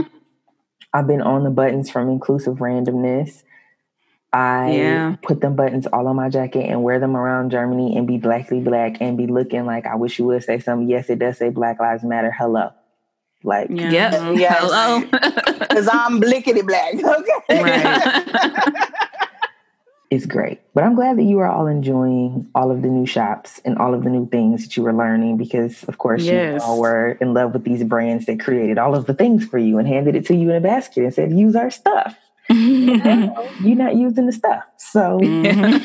[0.94, 3.44] I've been on the buttons from Inclusive Randomness.
[4.32, 5.16] I yeah.
[5.24, 8.60] put them buttons all on my jacket and wear them around Germany and be blackly
[8.60, 10.88] black and be looking like I wish you would say something.
[10.88, 12.32] Yes, it does say Black Lives Matter.
[12.32, 12.72] Hello.
[13.44, 14.58] Like, yeah, yeah, uh, yes.
[14.60, 15.02] hello.
[15.60, 16.96] Because I'm blickety black.
[17.50, 17.64] Okay.
[17.64, 18.74] Right.
[20.10, 20.60] it's great.
[20.74, 23.94] But I'm glad that you are all enjoying all of the new shops and all
[23.94, 26.62] of the new things that you were learning because, of course, yes.
[26.62, 29.58] you all were in love with these brands that created all of the things for
[29.58, 32.18] you and handed it to you in a basket and said, use our stuff.
[32.50, 34.64] you're not using the stuff.
[34.78, 35.78] So mm-hmm.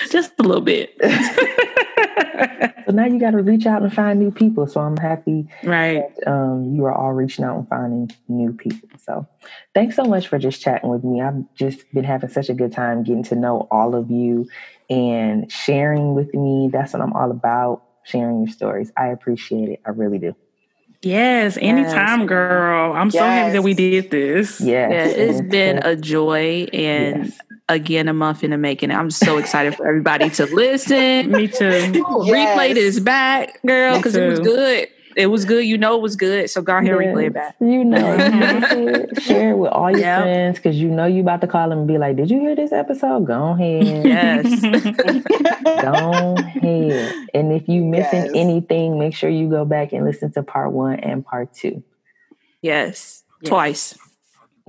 [0.10, 0.94] just a little bit.
[2.86, 4.66] so now you got to reach out and find new people.
[4.66, 6.04] So I'm happy right.
[6.16, 8.88] That, um, you are all reaching out and finding new people.
[8.98, 9.26] So
[9.74, 11.20] thanks so much for just chatting with me.
[11.20, 14.48] I've just been having such a good time getting to know all of you
[14.90, 16.68] and sharing with me.
[16.72, 18.92] That's what I'm all about, sharing your stories.
[18.96, 19.80] I appreciate it.
[19.86, 20.34] I really do.
[21.02, 22.28] Yes, anytime, yes.
[22.28, 22.92] girl.
[22.92, 23.14] I'm yes.
[23.14, 24.60] so happy that we did this.
[24.60, 24.90] Yes.
[24.90, 27.40] Yeah, it's been a joy and yes.
[27.68, 28.90] Again a month in the making.
[28.90, 31.30] I'm so excited for everybody to listen.
[31.30, 31.92] Me too.
[31.92, 35.64] Replay this back, girl, because it was good it was good.
[35.64, 36.50] You know it was good.
[36.50, 37.56] So go ahead yes, replay it back.
[37.60, 40.22] You know, share it with all your yep.
[40.22, 42.54] friends because you know you about to call them and be like, "Did you hear
[42.54, 43.26] this episode?
[43.26, 44.60] Go ahead, yes,
[45.82, 48.30] go ahead." And if you missing yes.
[48.34, 51.82] anything, make sure you go back and listen to part one and part two.
[52.60, 53.48] Yes, yes.
[53.48, 53.98] twice.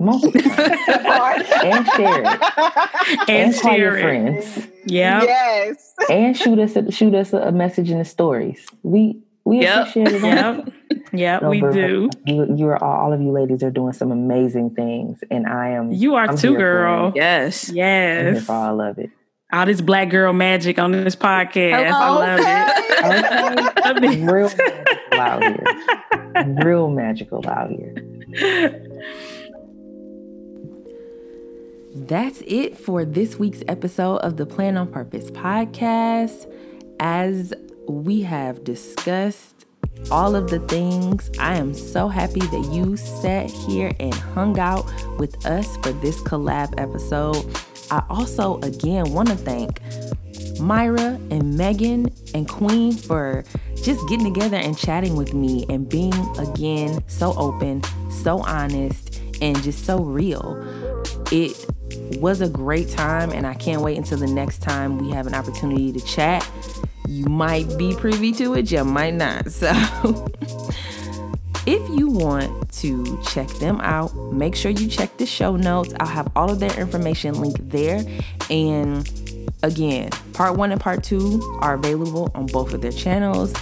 [0.00, 3.28] Multiple and share it.
[3.28, 4.68] And, and call your friends.
[4.86, 5.22] Yeah.
[5.22, 5.94] Yes.
[6.08, 8.64] And shoot us a, shoot us a message in the stories.
[8.84, 9.88] We we yep.
[9.88, 10.22] appreciate it.
[10.22, 10.68] Yep.
[11.12, 12.10] Yeah, no, we do.
[12.26, 15.70] You, you are all all of you ladies are doing some amazing things, and I
[15.70, 15.90] am.
[15.90, 17.12] You are I'm too, girl.
[17.14, 18.44] Yes, yes.
[18.44, 19.10] for all of it.
[19.50, 21.86] All this black girl magic on this podcast.
[21.86, 22.20] Hello.
[22.20, 24.04] I love it.
[24.04, 24.22] okay.
[24.30, 26.54] Real magical out here.
[26.62, 28.84] Real magical out here.
[32.06, 36.50] That's it for this week's episode of the Plan on Purpose podcast.
[37.00, 37.52] As
[37.88, 39.66] we have discussed
[40.10, 41.30] all of the things.
[41.38, 44.86] I am so happy that you sat here and hung out
[45.18, 47.44] with us for this collab episode.
[47.90, 49.80] I also, again, want to thank
[50.60, 53.44] Myra and Megan and Queen for
[53.82, 59.60] just getting together and chatting with me and being, again, so open, so honest, and
[59.62, 60.62] just so real.
[61.32, 61.66] It
[62.20, 65.34] was a great time, and I can't wait until the next time we have an
[65.34, 66.48] opportunity to chat
[67.08, 69.46] you might be privy to it, you might not.
[69.58, 70.30] So,
[71.66, 75.92] if you want to check them out, make sure you check the show notes.
[76.00, 78.04] I'll have all of their information linked there.
[78.48, 79.10] And
[79.62, 83.52] again, part one and part two are available on both of their channels.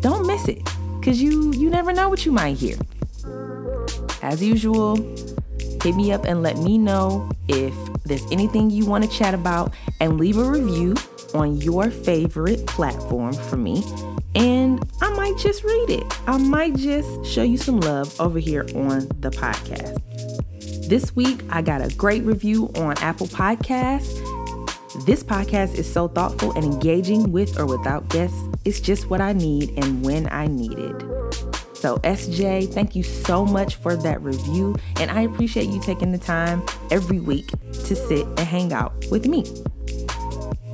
[0.00, 0.62] Don't miss it,
[0.98, 2.76] because you you never know what you might hear.
[4.22, 4.96] As usual,
[5.82, 7.74] hit me up and let me know if
[8.04, 10.94] there's anything you want to chat about and leave a review
[11.34, 13.84] on your favorite platform for me,
[14.34, 16.28] and I might just read it.
[16.28, 19.98] I might just show you some love over here on the podcast.
[20.88, 24.24] This week, I got a great review on Apple Podcasts.
[25.04, 28.40] This podcast is so thoughtful and engaging with or without guests.
[28.64, 31.47] It's just what I need and when I need it.
[31.78, 34.74] So, SJ, thank you so much for that review.
[34.98, 36.60] And I appreciate you taking the time
[36.90, 39.44] every week to sit and hang out with me.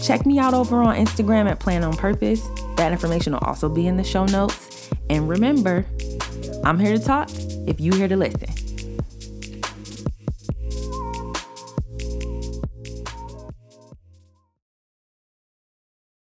[0.02, 2.48] Check me out over on Instagram at Plan on Purpose.
[2.76, 4.88] That information will also be in the show notes.
[5.10, 5.84] And remember,
[6.64, 7.28] I'm here to talk
[7.66, 8.63] if you're here to listen.